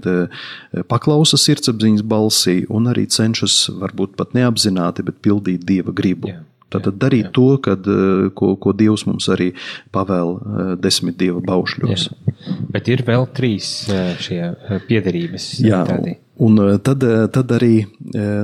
[0.92, 6.30] paklausa sirdsapziņas balsī un arī cenšas varbūt pat neapzināti, bet pildīt Dieva gribu.
[6.34, 6.44] Jā.
[6.70, 7.32] Tātad darīt jā.
[7.34, 9.50] to, kad, eh, ko, ko Dievs mums arī
[9.94, 12.06] pavēl eh, desmit dieva baušļos.
[12.06, 12.56] Jā.
[12.70, 14.40] Bet ir vēl trīs eh, šie
[14.88, 15.52] piederības.
[15.66, 16.16] Jā, tādi.
[16.40, 17.04] Un tad,
[17.34, 17.82] tad arī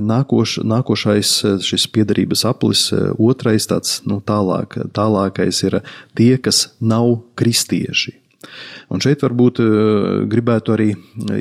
[0.05, 1.31] nākoš, nākošais
[1.65, 2.83] šis piedarības aplis,
[3.17, 5.79] otrais tāds nu, tālāk, tālākais ir
[6.13, 8.13] tie, kas nav kristieši.
[8.93, 9.59] Un šeit varbūt
[10.31, 10.93] gribētu arī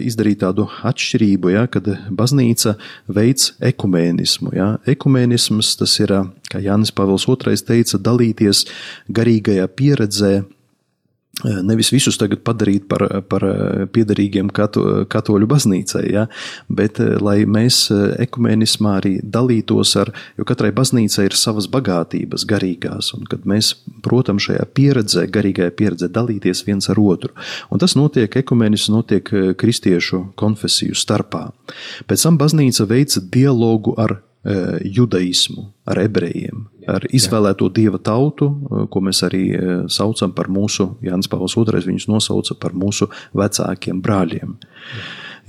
[0.02, 2.74] izdarīt tādu atšķirību, ja, kad baznīca
[3.06, 4.56] veids ekumēnismu.
[4.58, 4.72] Ja.
[4.90, 6.16] Ekumēnisms tas ir,
[6.50, 8.66] kā Jānis Pavils II teica, dalīties
[9.14, 10.34] garīgajā pieredzē
[11.44, 13.44] Nevis visus tagad padarīt par, par
[13.92, 16.24] piederīgiem kato, katoļu baznīcai, ja,
[16.72, 17.90] bet lai mēs
[18.24, 23.74] ekumēnismā arī dalītos ar, jo katrai baznīcai ir savas bagātības garīgās, un kad mēs,
[24.06, 27.36] protams, šajā pieredzē, garīgajā pieredzē dalīties viens ar otru.
[27.68, 31.50] Un tas notiek, ekumēnisms notiek kristiešu konfesiju starpā.
[32.08, 34.22] Pēc tam baznīca veica dialogu ar
[34.86, 38.50] judaismu, ar ebrejiem, ar izvēlēto dieva tautu,
[38.94, 39.44] ko mēs arī
[39.90, 44.58] saucam par mūsu, Jānis Pāvils II viņus nosauca par mūsu vecākiem brāļiem.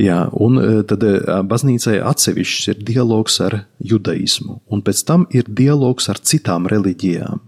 [0.01, 1.05] Jā, un tad
[1.49, 7.41] baznīcai atsevišķs ir dialogs ar judaismu, un pēc tam ir dialogs ar citām reliģijām.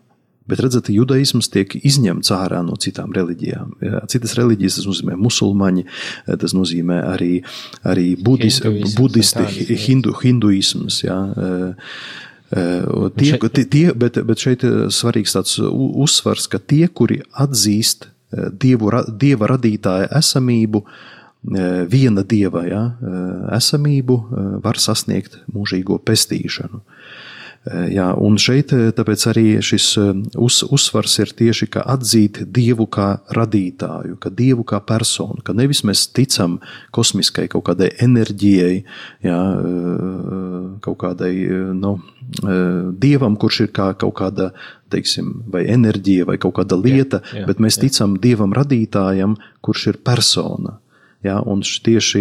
[0.49, 3.75] Bet redzat, judaisms tiek izņemts ārā no citām reliģijām.
[4.09, 5.85] Citas reliģijas, tas nozīmē musulmaņi,
[6.41, 7.33] tas nozīmē arī,
[7.89, 8.63] arī budis,
[8.97, 9.45] budisti,
[9.85, 11.03] hindu, hinduisms.
[11.05, 11.19] Jā.
[12.49, 14.65] Tie, tie, bet, bet šeit
[14.97, 20.85] svarīgs tāds uzsvars, ka tie, kuri atzīst dievu, dieva radītāja esamību,
[21.93, 22.83] viena dieva ja,
[23.57, 24.17] esamību,
[24.65, 26.81] var sasniegt mūžīgo pestīšanu.
[26.81, 27.29] Eh,
[27.67, 28.93] jā, un šeit eh,
[29.31, 34.81] arī šis eh, uz, uzsvars ir tieši kā atzīt Dievu kā radītāju, kā Dievu kā
[34.81, 36.59] personu, ka nevis mēs ticam
[36.95, 38.85] kosmiskai kaut kādai enerģijai,
[39.27, 39.39] jā,
[40.85, 41.33] kaut kādai,
[41.77, 41.99] nu,
[42.99, 44.51] Dievam, kurš ir kā kaut kāda,
[44.93, 47.87] teiksim, vai enerģija vai kaut kāda lieta, jā, jā, bet mēs jā.
[47.87, 50.79] ticam Dievam radītājam, kurš ir persona.
[51.27, 52.21] Ja, un tieši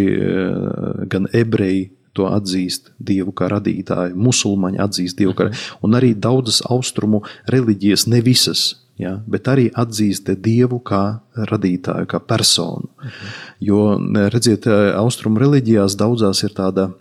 [1.12, 5.80] gan ebreji, to atzīst Dievu kā radītāju, musulmaņi atzīst Dievu kā, mhm.
[5.86, 8.68] un arī daudzas austrumu reliģijas, ne visas,
[9.02, 11.04] ja, bet arī atzīst Dievu kā
[11.38, 12.90] radītāju, kā personu.
[13.02, 13.36] Mhm.
[13.70, 13.82] Jo,
[14.34, 16.92] redziet, austrumu reliģijās daudzās ir tāda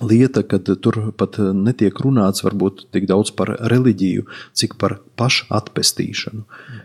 [0.00, 4.24] lieta, kad tur pat netiek runāts varbūt tik daudz par reliģiju,
[4.56, 6.42] cik par pašatpestīšanu.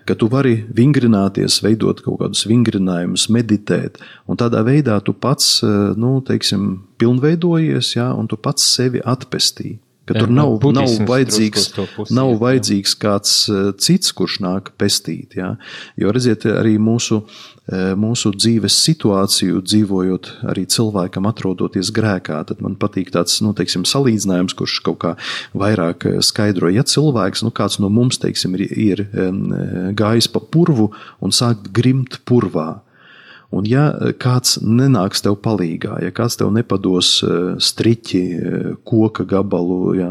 [0.10, 5.62] Ka tu vari vingrināties, veidot kaut kādus vingrinājumus, meditēt, un tādā veidā tu pats,
[5.98, 12.16] nu, teiksim, pilnveidojies, jā, un tu pats sevi atpestīji ka tur nav, nav vajadzīgs, pusi,
[12.16, 15.38] nav vajadzīgs kāds eh, cits, kurš nāk pestīt.
[15.40, 15.56] Ja?
[16.00, 17.20] Jo redziet, arī mūsu,
[17.68, 23.86] eh, mūsu dzīves situāciju, dzīvojot arī cilvēkam, atrodoties grēkā, tad man patīk tāds nu, teiksim,
[23.88, 25.14] salīdzinājums, kurš kaut kā
[25.58, 26.72] vairāk eh, skaidro.
[26.74, 29.06] Ja cilvēks, nu, kāds no mums teiksim, ir, ir
[29.98, 30.92] gājis pa purvu
[31.24, 32.78] un sāk grimt purvā,
[33.56, 33.86] Un ja
[34.20, 40.10] kāds nenāks tev palīgā, ja kāds tev nepados eh, striķi, eh, koka gabalu, ja,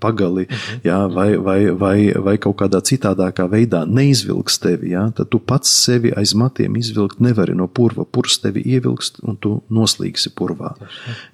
[0.00, 0.80] pagali, mhm.
[0.88, 5.68] ja, vai, vai, vai, vai kaut kādā citādākā veidā neizvilks tevi, ja, tad tu pats
[5.84, 8.06] sevi aiz matiem izvilkt nevari no purva.
[8.08, 10.72] Purs tevi ievilks un tu noslīgsi purvā.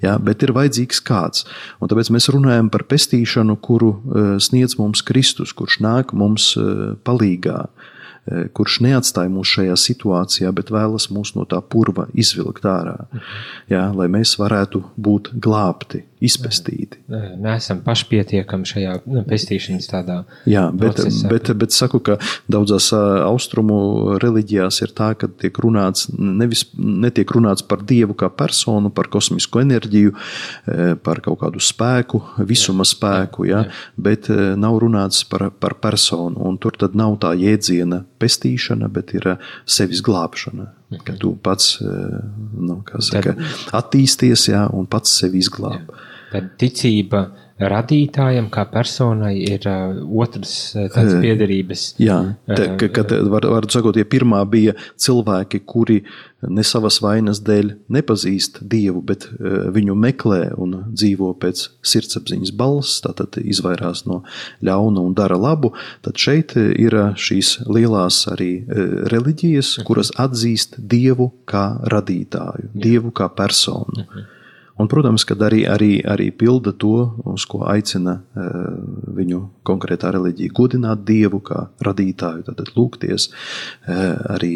[0.03, 1.47] Ja, bet ir vajadzīgs kāds.
[1.79, 6.57] Un tāpēc mēs runājam par pestīšanu, kuru eh, sniedz mums Kristus, kurš nāk mums
[7.07, 7.63] palīgā.
[8.25, 12.97] Eh, kurš neatstāja mūs šajā situācijā, bet vēlas mūs no tā purva izvilkt ārā,
[13.69, 17.01] jā, lai mēs varētu būt glābti, izpestīti.
[17.09, 20.19] Mēs esam pašpietiekami šajā nu, pestīšanas tādā.
[20.51, 21.29] Jā, bet, procesā.
[21.31, 22.17] bet, bet saku, ka
[22.51, 28.93] daudzās austrumu reliģijās ir tā, ka tiek runāts, nevis netiek runāts par Dievu kā personu,
[28.95, 30.15] par kosmisko enerģiju,
[31.05, 33.83] par kaut kādu spēku, visuma jā, spēku, jā, jā.
[34.09, 39.35] bet nav runāts par, par personu, un tur tad nav tā jēdziena pestīšana, bet ir
[39.67, 40.71] sevis glābšana.
[40.95, 41.05] Mhm.
[41.05, 43.35] Ka tu pats nu, saka,
[43.75, 45.95] attīsties jā, un pats sevi izglāb.
[46.35, 47.29] Tad ticība
[47.63, 51.85] radītājam, kā personai, ir uh, otrs uh, tāds piederības.
[52.03, 52.17] Jā,
[52.51, 56.01] te, ka, kad, var, var sakot, ja pirmā bija cilvēki, kuri
[56.51, 62.99] ne savas vainas dēļ nepazīst Dievu, bet uh, viņu meklē un dzīvo pēc sirdsapziņas balss,
[63.07, 64.25] tātad izvairās no
[64.67, 65.71] ļauna un dara labu,
[66.03, 68.53] tad šeit ir šīs lielās arī
[69.15, 74.03] reliģijas, kuras atzīst Dievu kā radītāju, Dievu kā personu.
[74.03, 74.33] Uh -huh.
[74.75, 78.73] Un, protams, ka arī, arī, arī pilda to, uz ko aicina uh,
[79.15, 84.53] viņu konkrētā reliģija, godināt Dievu kā radītāju, tad lūgties, uh, arī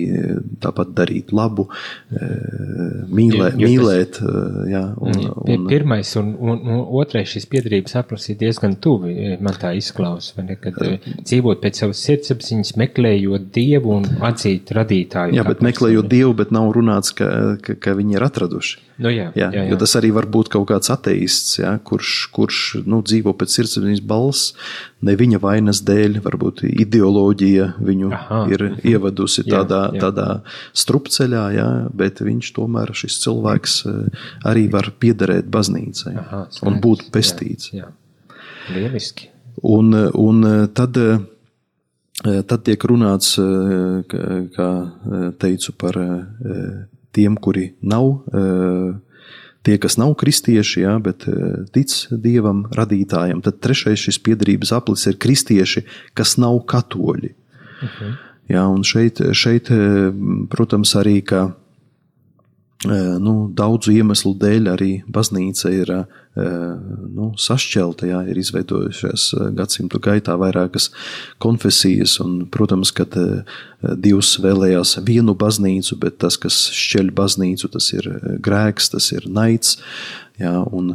[0.59, 4.19] tāpat darīt labu, uh, mīlē, jo, jo mīlēt.
[4.73, 9.55] Jā, un, un, pirmais un, un, un otrais šis piedarības aplis ir diezgan tuvi, man
[9.61, 10.83] tā izklausās, kad
[11.23, 15.39] dzīvot pēc savas sirdsapziņas, meklējot Dievu un atzīt radītāju.
[15.39, 17.31] Jā, bet meklējot Dievu, bet nav runāts, ka,
[17.63, 18.85] ka, ka viņi ir atraduši.
[18.99, 19.65] Nu, jā, jā, jā, jā.
[19.71, 23.57] Jo tas arī arī var būt kaut kāds ateists, ja, kurš, kurš nu, dzīvo pēc
[23.59, 24.55] sirdsapziņas balss,
[25.05, 28.41] ne viņa vainas dēļ, varbūt ideoloģija viņu Aha.
[28.53, 30.01] ir ievadusi tādā, jā, jā.
[30.07, 30.29] tādā
[30.73, 37.11] strupceļā, ja, bet viņš tomēr, šis cilvēks, eh, arī var piederēt baznīcai Aha, un būt
[37.13, 37.73] pestīts.
[37.73, 38.39] Jā, jā.
[38.75, 39.29] Lieliski.
[39.65, 40.45] Un, un
[40.77, 40.99] tad,
[42.23, 43.33] tad tiek runāts,
[44.55, 44.69] kā
[45.43, 45.99] teicu, par
[47.17, 48.13] tiem, kuri nav
[49.67, 51.27] tie, kas nav kristieši, jā, bet
[51.75, 53.43] tic dievam, radītājam.
[53.45, 55.85] Tad trešais šis piedarības aplis ir kristieši,
[56.19, 57.35] kas nav katoļi.
[57.79, 57.95] Uh mhm.
[57.99, 58.15] -huh.
[58.49, 59.71] jā, un šeit, šeit,
[60.51, 61.53] protams, arī ka
[62.87, 65.91] nu, daudzu iemeslu dēļ arī baznīca ir
[66.39, 69.25] nu, sašķelta, jā, ir izveidojušās
[69.59, 70.93] gadsimtu gaitā vairākas
[71.43, 73.09] konfesijas, un, protams, ka
[73.99, 78.07] Dievs vēlējās vienu baznīcu, bet tas, kas šķeļ baznīcu, tas ir
[78.45, 79.81] grēks, tas ir naids,
[80.39, 80.93] Jā, un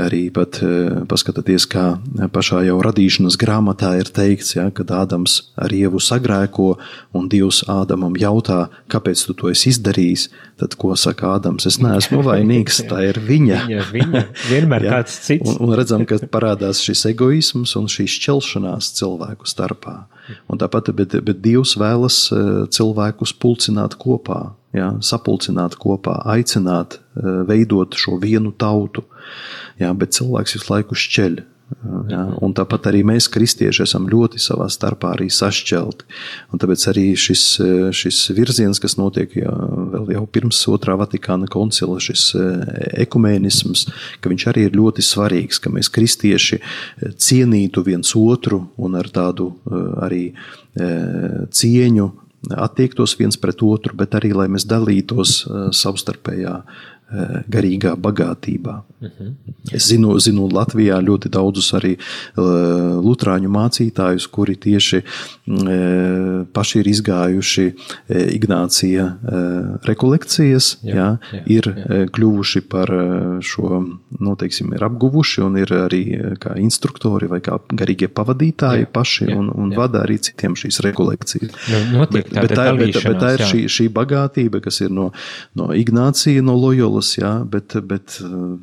[0.00, 0.68] arī pat e,
[1.10, 1.84] paskatieties, kā
[2.32, 6.70] pašā jau radīšanas grāmatā ir teikts, jā, kad Ādams ar ievu sagrēko,
[7.16, 10.30] un Dievs Ādamam jautā, kāpēc tu to esi izdarījis.
[10.56, 13.60] Tad, ko saka Ādams, es neesmu vainīgs, tā ir viņa.
[13.68, 15.52] viņa, viņa vienmēr jā, kāds cits.
[15.52, 19.98] Un, un redzam, ka parādās šis egoisms un šī šķelšanās cilvēku starpā.
[20.48, 22.40] Un tāpat, bet, bet Dievs vēlas e,
[22.72, 24.46] cilvēkus pulcināt kopā
[24.76, 29.04] jā, sapulcināt kopā, aicināt, eh, veidot šo vienu tautu.
[29.80, 31.44] Jā, bet cilvēks visu laiku šķeļ.
[32.06, 36.04] Jā, un tāpat arī mēs, kristieši, esam ļoti savā starpā sašķelti.
[36.54, 41.48] Un tāpēc arī šis, eh, šis virziens, kas notiek jā, vēl jau pirms otrā Vatikāna
[41.48, 46.60] koncila, šis eh, ekumēnisms, ka viņš arī ir ļoti svarīgs, ka mēs, kristieši,
[47.18, 50.34] cienītu viens otru un ar tādu arī
[51.50, 52.12] cieņu
[52.54, 56.60] attiektos viens pret otru, bet arī lai mēs dalītos uh, savstarpējā
[57.48, 58.82] garīgā bagātībā.
[59.00, 59.12] Uh mhm.
[59.28, 59.34] -huh.
[59.72, 62.44] Es zinu, zinu Latvijā ļoti daudzus arī uh,
[63.02, 65.02] lutrāņu mācītājus, kuri tieši
[66.52, 67.66] paši ir izgājuši
[68.08, 69.04] Ignācija
[69.86, 72.06] rekolekcijas, jā, jā, jā, ir jā.
[72.10, 72.90] kļuvuši par
[73.46, 73.84] šo,
[74.20, 76.02] nu, teiksim, ir apguvuši un ir arī
[76.42, 79.78] kā instruktori vai kā garīgie pavadītāji jā, paši jā, un, un jā.
[79.78, 81.54] vada arī citiem šīs rekolekcijas.
[81.70, 85.12] Nu, notiek, bet, bet, tā, bet, bet tā ir šī, šī bagātība, kas ir no,
[85.54, 86.56] no Ignācija, no
[86.96, 88.16] Loyolas, jā, bet, bet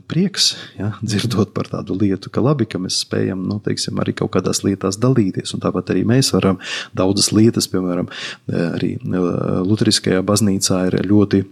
[0.09, 4.34] prieks, jā, dzirdot par tādu lietu, ka labi, ka mēs spējam, nu, teiksim, arī kaut
[4.34, 6.59] kādās lietās dalīties, tāpat arī mēs varam
[6.93, 8.09] daudzas lietas, piemēram,
[8.49, 11.43] arī Lutriskajā baznīcā ir ļoti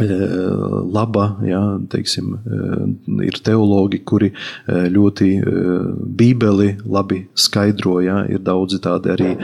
[0.00, 1.60] laba, jā,
[1.92, 2.32] teiksim,
[3.26, 4.30] ir teologi, kuri
[4.66, 5.30] ļoti
[6.16, 9.34] bībeli labi skaidro, jā, ir daudzi tādi arī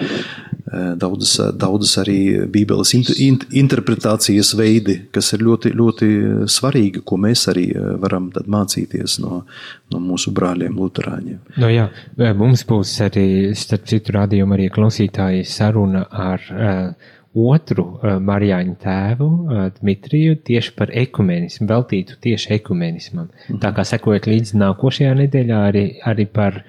[0.72, 6.08] daudzas, daudzas arī Bībeles inter, interpretācijas veidi, kas ir ļoti, ļoti
[6.50, 7.68] svarīgi, ko mēs arī
[8.02, 9.44] varam mācīties no,
[9.92, 11.38] no mūsu brāļiem, Lutāņiem.
[11.62, 11.88] No jā,
[12.34, 13.26] mums būs arī,
[13.58, 20.74] starp citu, rādījumu arī klausītāji saruna ar uh, otru uh, Marijāņu tēvu, uh, Dmitriju, tieši
[20.78, 23.26] par ekumenismu, veltītu tieši ekumenismam.
[23.26, 23.60] Mm -hmm.
[23.62, 26.64] Tā kā sekojot līdzi nākošajā nedēļā arī, arī par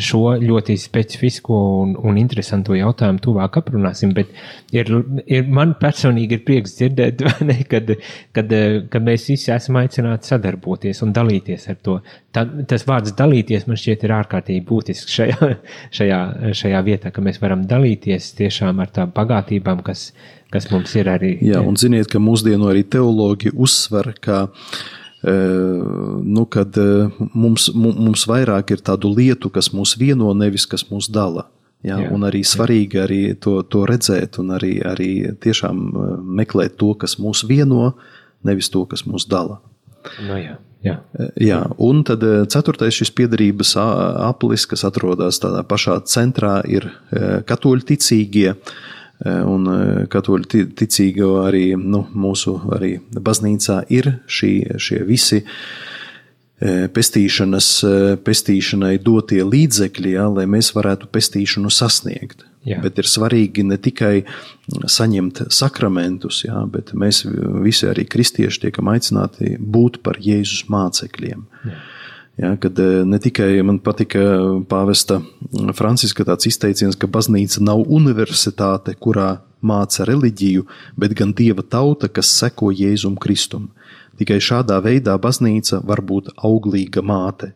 [0.00, 4.30] šo ļoti specifisko un, un interesantu jautājumu tuvāk aprunāsim, bet
[4.72, 4.88] ir,
[5.26, 7.92] ir, man personīgi ir prieks dzirdēt, ne, kad,
[8.36, 8.54] kad,
[8.92, 11.98] kad mēs visi esam aicināti sadarboties un dalīties ar to.
[12.32, 15.50] Tā, tas vārds dalīties man šķiet ir ārkārtīgi būtisks šajā,
[15.98, 16.22] šajā,
[16.62, 20.08] šajā vietā, ka mēs varam dalīties tiešām ar tām bagātībām, kas,
[20.52, 21.36] kas mums ir arī.
[21.52, 24.46] Jā, un ziniet, ka mūsdienu arī teologi uzsver, ka
[25.22, 26.76] nu, kad
[27.34, 31.46] mums, mums vairāk ir tādu lietu, kas mūs vieno, nevis kas mūs dala.
[31.82, 35.12] Jā, jā, un arī svarīgi arī to, to redzēt, un arī, arī
[35.42, 35.80] tiešām
[36.38, 37.92] meklēt to, kas mūs vieno,
[38.46, 39.58] nevis to, kas mūs dala.
[40.26, 40.58] No jā.
[40.82, 40.96] Jā.
[41.38, 46.88] Jā, un tad ceturtais šis piedarības aplis, kas atrodas tādā pašā centrā, ir
[47.46, 48.56] katoļu ticīgie.
[48.56, 54.52] Uh, Eh, un eh, katoļu ticīgo arī nu, mūsu arī baznīcā ir šī,
[54.82, 57.68] šie visi eh, pestīšanas,
[58.26, 62.46] pestīšanai dotie līdzekļi, ja, lai mēs varētu pestīšanu sasniegt.
[62.66, 62.78] Jā.
[62.78, 64.20] Bet ir svarīgi ne tikai
[64.70, 67.24] saņemt sakramentus, jā, bet mēs
[67.64, 71.42] visi arī kristieši tiekam aicināti būt par Jēzus mācekļiem.
[71.66, 71.80] Jā.
[72.40, 74.22] Ja, kad e, ne tikai man patika
[74.68, 75.20] pāvesta
[75.76, 80.64] Franciska tāds izteiciens, ka baznīca nav universitāte, kurā māca reliģiju,
[80.98, 83.68] bet gan dieva tauta, kas seko Jēzum Kristum.
[84.18, 87.52] Tikai šādā veidā baznīca var būt auglīga māte.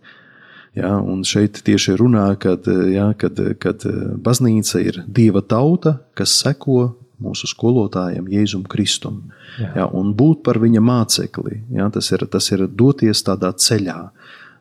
[0.76, 3.84] Ja, un šeit tieši runā, kad, ja, kad, kad
[4.20, 6.90] baznīca ir dieva tauta, kas seko
[7.22, 9.22] mūsu skolotājam, Jēzum Kristum.
[9.56, 9.70] Jā.
[9.80, 14.00] Jā, un būt par viņa mācekli, jā, tas, ir, tas ir doties tādā ceļā.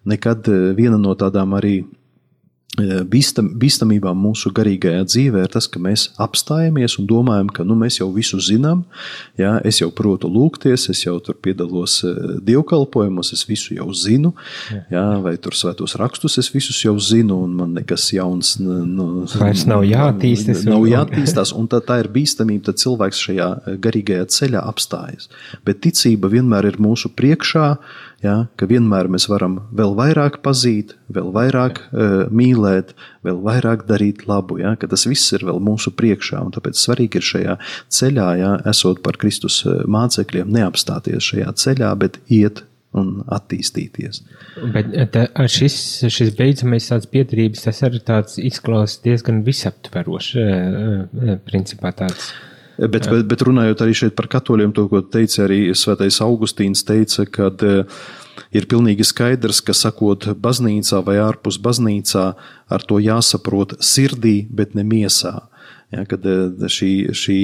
[0.05, 1.79] Nekad eh, viena no tādām arī
[2.75, 7.99] bīstam, bīstamībām mūsu garīgajā dzīvē ir tas, ka mēs apstājamies un domājam, ka nu, mēs
[7.99, 8.83] jau visu zinām,
[9.39, 14.33] jā, es jau protu lūgties, es jau tur piedalos eh, dievkalpojumos, es visu jau zinu,
[14.91, 19.65] jā, vai tur svētos rakstus es visus jau zinu, un man nekas jauns nu, vairs
[19.69, 20.65] nav jātīstas.
[20.67, 23.49] Nav jātīstās, un tā, tā ir bīstamība, tad cilvēks šajā
[23.83, 25.29] garīgajā ceļā apstājas.
[25.65, 27.69] Bet ticība vienmēr ir mūsu priekšā,
[28.23, 32.93] ja, ka vienmēr mēs varam vēl vairāk pazīt, vēl vairāk uh, mīlēt,
[33.25, 36.43] vēl vairāk darīt labu, ja, tas viss ir vēl mūsu priekšā.
[36.55, 37.57] Tāpēc svarīgi ir šajā
[37.97, 42.63] ceļā, ja, esot par Kristus eh, mācekļiem, neapstāties šajā ceļā, bet iet
[42.95, 44.21] un attīstīties.
[44.73, 45.77] Bet eh, tā, šis,
[46.13, 50.35] šis beidzamais tāds piedarības, tas arī tāds izklausās diezgan visaptverošs,
[51.49, 52.33] principā tāds.
[52.77, 57.23] Bet, bet, bet runājot arī šeit par katoļiem, to, ko teica arī Svētais Augustīns, teica,
[57.23, 57.49] ka
[58.55, 62.25] ir pilnīgi skaidrs, ka sakot baznīcā vai ārpus baznīcā,
[62.67, 65.37] ar to jāsaprot sirdī, bet ne miesā.
[65.93, 67.39] Ja, kad šī, šī,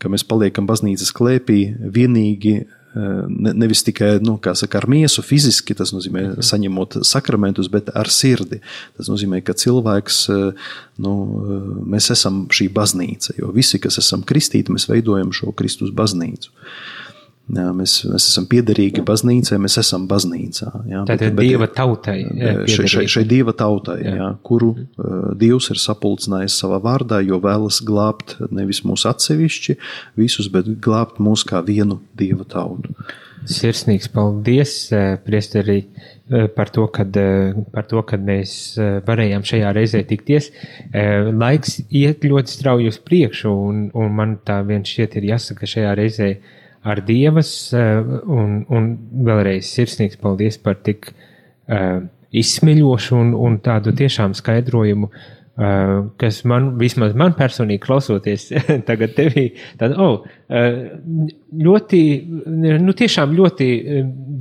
[0.00, 1.60] ka mēs paliekam baznīcas klēpī
[1.94, 2.62] vienīgi
[2.94, 6.46] ne, nevis tikai nu, saka, ar miesu, fiziski, tas nozīmē mhm.
[6.46, 8.60] saņemot sakramentus, bet ar sirdi.
[8.98, 10.24] Tas nozīmē, ka cilvēks,
[11.02, 11.14] nu,
[11.94, 16.52] mēs esam šī baznīca, jo visi, kas esam kristīti, mēs veidojam šo Kristus baznīcu.
[17.50, 20.68] Jā, mēs, mēs esam piederīgi baznīcai, mēs esam baznīcā.
[20.88, 22.20] Jā, Tā ir dieva tautai.
[22.70, 24.14] Šai, šai, šai dieva tautai, jā.
[24.20, 29.76] Jā, kuru uh, Dievs ir sapulcinājis savā vārdā, jo vēlas glābt nevis mūs atsevišķi
[30.22, 32.94] visus, bet glābt mūs kā vienu dieva tautu.
[33.42, 34.72] Sirsnīgs paldies,
[35.26, 35.80] priesteri,
[36.54, 37.16] par to, kad,
[37.74, 40.52] par to, kad mēs varējām šajā reizē tikties.
[40.94, 45.94] Laiks iet ļoti strauji uz priekšu, un, un man tā viens šķiet ir jāsaka šajā
[45.98, 46.30] reizē
[46.82, 48.88] ar Dievas, eh, un, un
[49.26, 52.02] vēlreiz sirsnīgs paldies par tik uh,
[52.34, 58.48] izsmeļošu un, un tādu tiešām skaidrojumu, uh, kas man, vismaz man personīgi klausoties
[58.88, 59.46] tagad tevī,
[59.78, 60.80] tad, oh, uh,
[61.68, 62.02] ļoti,
[62.82, 63.68] nu tiešām ļoti,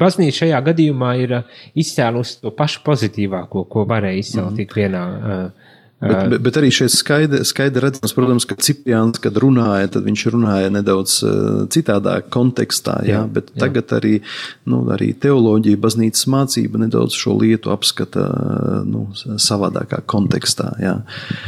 [0.02, 1.38] baznīca šajā gadījumā ir
[1.78, 4.62] izcēlusi to pašu pozitīvāko, ko varēja izcelt mm.
[4.64, 5.71] tik vienā uh,
[6.02, 10.24] Bet, bet, bet arī šeit skaidri, skaidri redzams, protams, ka Cipriāns, kad runāja, tad viņš
[10.34, 11.20] runāja nedaudz
[11.74, 12.96] citādā kontekstā.
[13.06, 13.60] Jā, jā, bet jā.
[13.62, 14.16] tagad arī,
[14.66, 18.26] nu, arī teoloģija, baznīcas mācība nedaudz šo lietu apskata
[18.88, 20.72] nu, savādākā kontekstā.
[20.82, 20.96] Jā.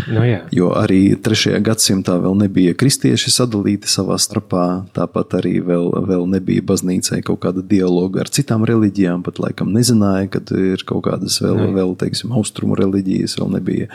[0.05, 0.43] No nu jā.
[0.53, 6.65] Jo arī trešajā gadsimtā vēl nebija kristieši sadalīti savā starpā, tāpat arī vēl, vēl nebija
[6.69, 11.57] baznīcai kaut kāda dialoga ar citām reliģijām, pat laikam nezināja, ka ir kaut kādas vēl,
[11.57, 13.89] no vēl teiksim, austrumu reliģijas, vēl nebija.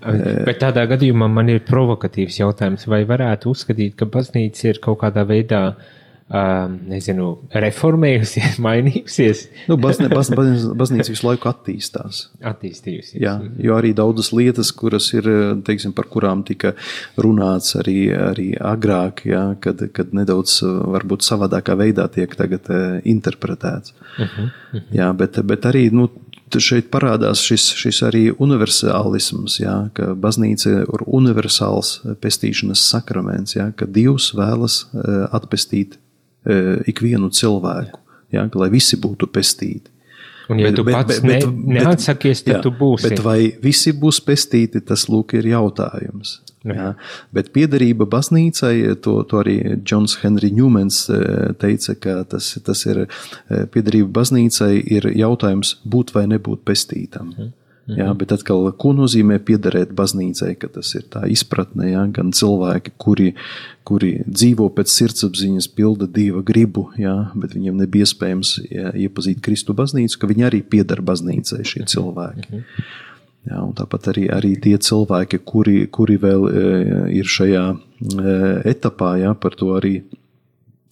[0.00, 5.26] Bet tādā gadījumā man ir provokatīvs jautājums, vai varētu uzskatīt, ka baznīca ir kaut kādā
[5.28, 5.90] veidā uh,
[6.88, 9.42] nezinu, reformējusies, mainījusies.
[9.68, 12.22] nu, bazne, baz, baz, baznīca visu laiku attīstās.
[12.52, 13.18] Attīstījusies.
[13.20, 15.28] Jā, jo arī daudzas lietas, kuras ir,
[15.66, 16.72] teiksim, par kurām tika
[17.20, 22.70] runāts arī, arī agrāk, jā, kad, kad nedaudz varbūt savādākā veidā tiek tagad
[23.04, 23.92] interpretēts.
[23.92, 24.82] Uh -huh, uh -huh.
[24.92, 26.08] Jā, bet, bet arī, nu,
[26.60, 33.86] šeit parādās šis, šis arī universālisms, jā, ka baznīca ir universāls pestīšanas sakraments, jā, ka
[33.86, 38.00] Dievs vēlas eh, atpestīt eh, ikvienu cilvēku,
[38.34, 39.91] jā, lai visi būtu pestīti.
[40.52, 43.08] Un, ja bet, tu pats bet, bet, ne, neatsakies, tad jā, tu būsi.
[43.08, 46.40] Bet vai visi būs pestīti, tas lūk ir jautājums.
[46.62, 46.90] Nu jā.
[47.34, 51.22] Bet piederība baznīcai, to, to arī Džons Henry Ņūmens e,
[51.58, 53.08] teica, ka tas, tas ir e,
[53.72, 57.34] piederība baznīcai ir jautājums būt vai nebūt pestītam.
[57.34, 57.50] Mm.
[57.82, 57.98] -hmm.
[57.98, 62.92] Jā, bet atkal, ko nozīmē piederēt baznīcai, ka tas ir tā izpratne, jā, gan cilvēki,
[62.96, 63.34] kuri,
[63.84, 69.74] kuri dzīvo pēc sirdsapziņas, pilda dieva gribu, jā, bet viņiem nebija iespējams jā, iepazīt Kristu
[69.74, 72.48] baznīcu, ka viņi arī pieder baznīcai šie cilvēki.
[72.50, 72.90] Mm -hmm.
[73.42, 76.66] Jā, tāpat arī, arī tie cilvēki, kuri, kuri vēl e,
[77.18, 78.34] ir šajā e,
[78.70, 80.04] etapā, jā, par to arī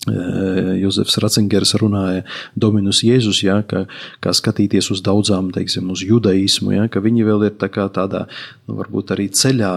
[0.09, 2.23] Jozefs Ratzingers runāja,
[2.57, 3.83] Dominus Jēzus, ja, ka,
[4.25, 8.23] kā skatīties uz daudzām, teiksim, uz judaismu, ja, ka viņi vēl ir tā kā tādā,
[8.65, 9.73] nu, varbūt arī ceļā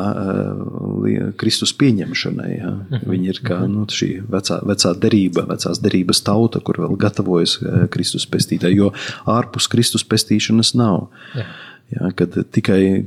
[1.39, 2.51] Kristus pieņemšanai.
[2.55, 2.71] Ja.
[2.71, 3.03] Mhm.
[3.11, 7.57] Viņi ir kā nu, šī vecā, vecā derība, vecās derības tauta, kur vēl gatavojas
[7.91, 8.93] Kristus pestītāji, jo
[9.27, 11.09] ārpus Kristus pestīšanas nav.
[11.35, 11.49] Ja.
[11.93, 13.03] Ja, kad tikai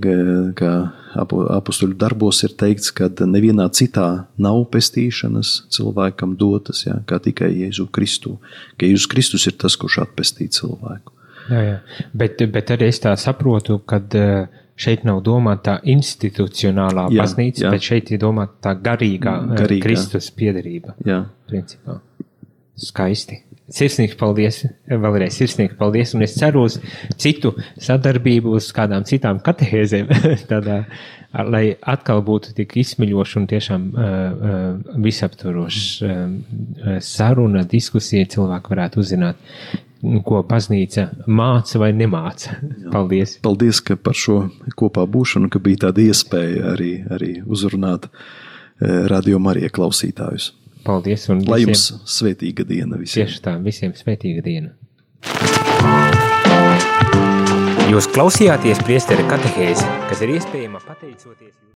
[1.17, 7.89] apakstuļu darbos ir teikts, ka nevienā citā nav pestīšanas cilvēkam dotas, ja, kā tikai Jēzu
[7.93, 8.37] Kristu.
[8.79, 11.15] Ka Jēzus Kristus ir tas, kurš atpestī cilvēku.
[11.51, 11.75] Jā, jā.
[12.15, 17.73] Bet, bet arī es tā saprotu, ka uh, šeit nav domāta institucionālā Jā, baznīca, jā.
[17.73, 19.61] bet šeit ir domāta tā garīgā, garīgā.
[19.63, 19.85] Garīgā.
[19.87, 20.97] Kristus piedarība.
[21.07, 21.23] Jā.
[21.51, 22.01] Principā.
[22.77, 23.43] Skaisti.
[23.73, 26.77] Sirsnīgi paldies, vēlreiz sirsnīgi paldies, un es ceru uz
[27.19, 27.51] citu
[27.83, 30.13] sadarbību, uz kādām citām katehēzēm,
[30.53, 30.83] tādā,
[31.51, 39.03] lai atkal būtu tik izsmeļoša un tiešām uh, uh, visaptvaroša uh, saruna, diskusija, cilvēki varētu
[39.03, 39.43] uzzināt,
[40.27, 42.59] ko baznīca māca vai nemāca.
[42.93, 43.39] Paldies!
[43.45, 44.39] Paldies ka par šo
[44.79, 50.53] kopā būšanu, ka bija tāda iespēja arī, arī uzrunāt eh, radio Marija klausītājus.
[50.87, 51.27] Paldies!
[51.33, 53.27] Un Lai visiem, jums svētīga diena visiem!
[53.27, 54.75] tieši tā, visiem svētīga diena!
[57.91, 61.57] Jūs klausījāties priesteri katehēzi, kas ir iespējama pateicoties.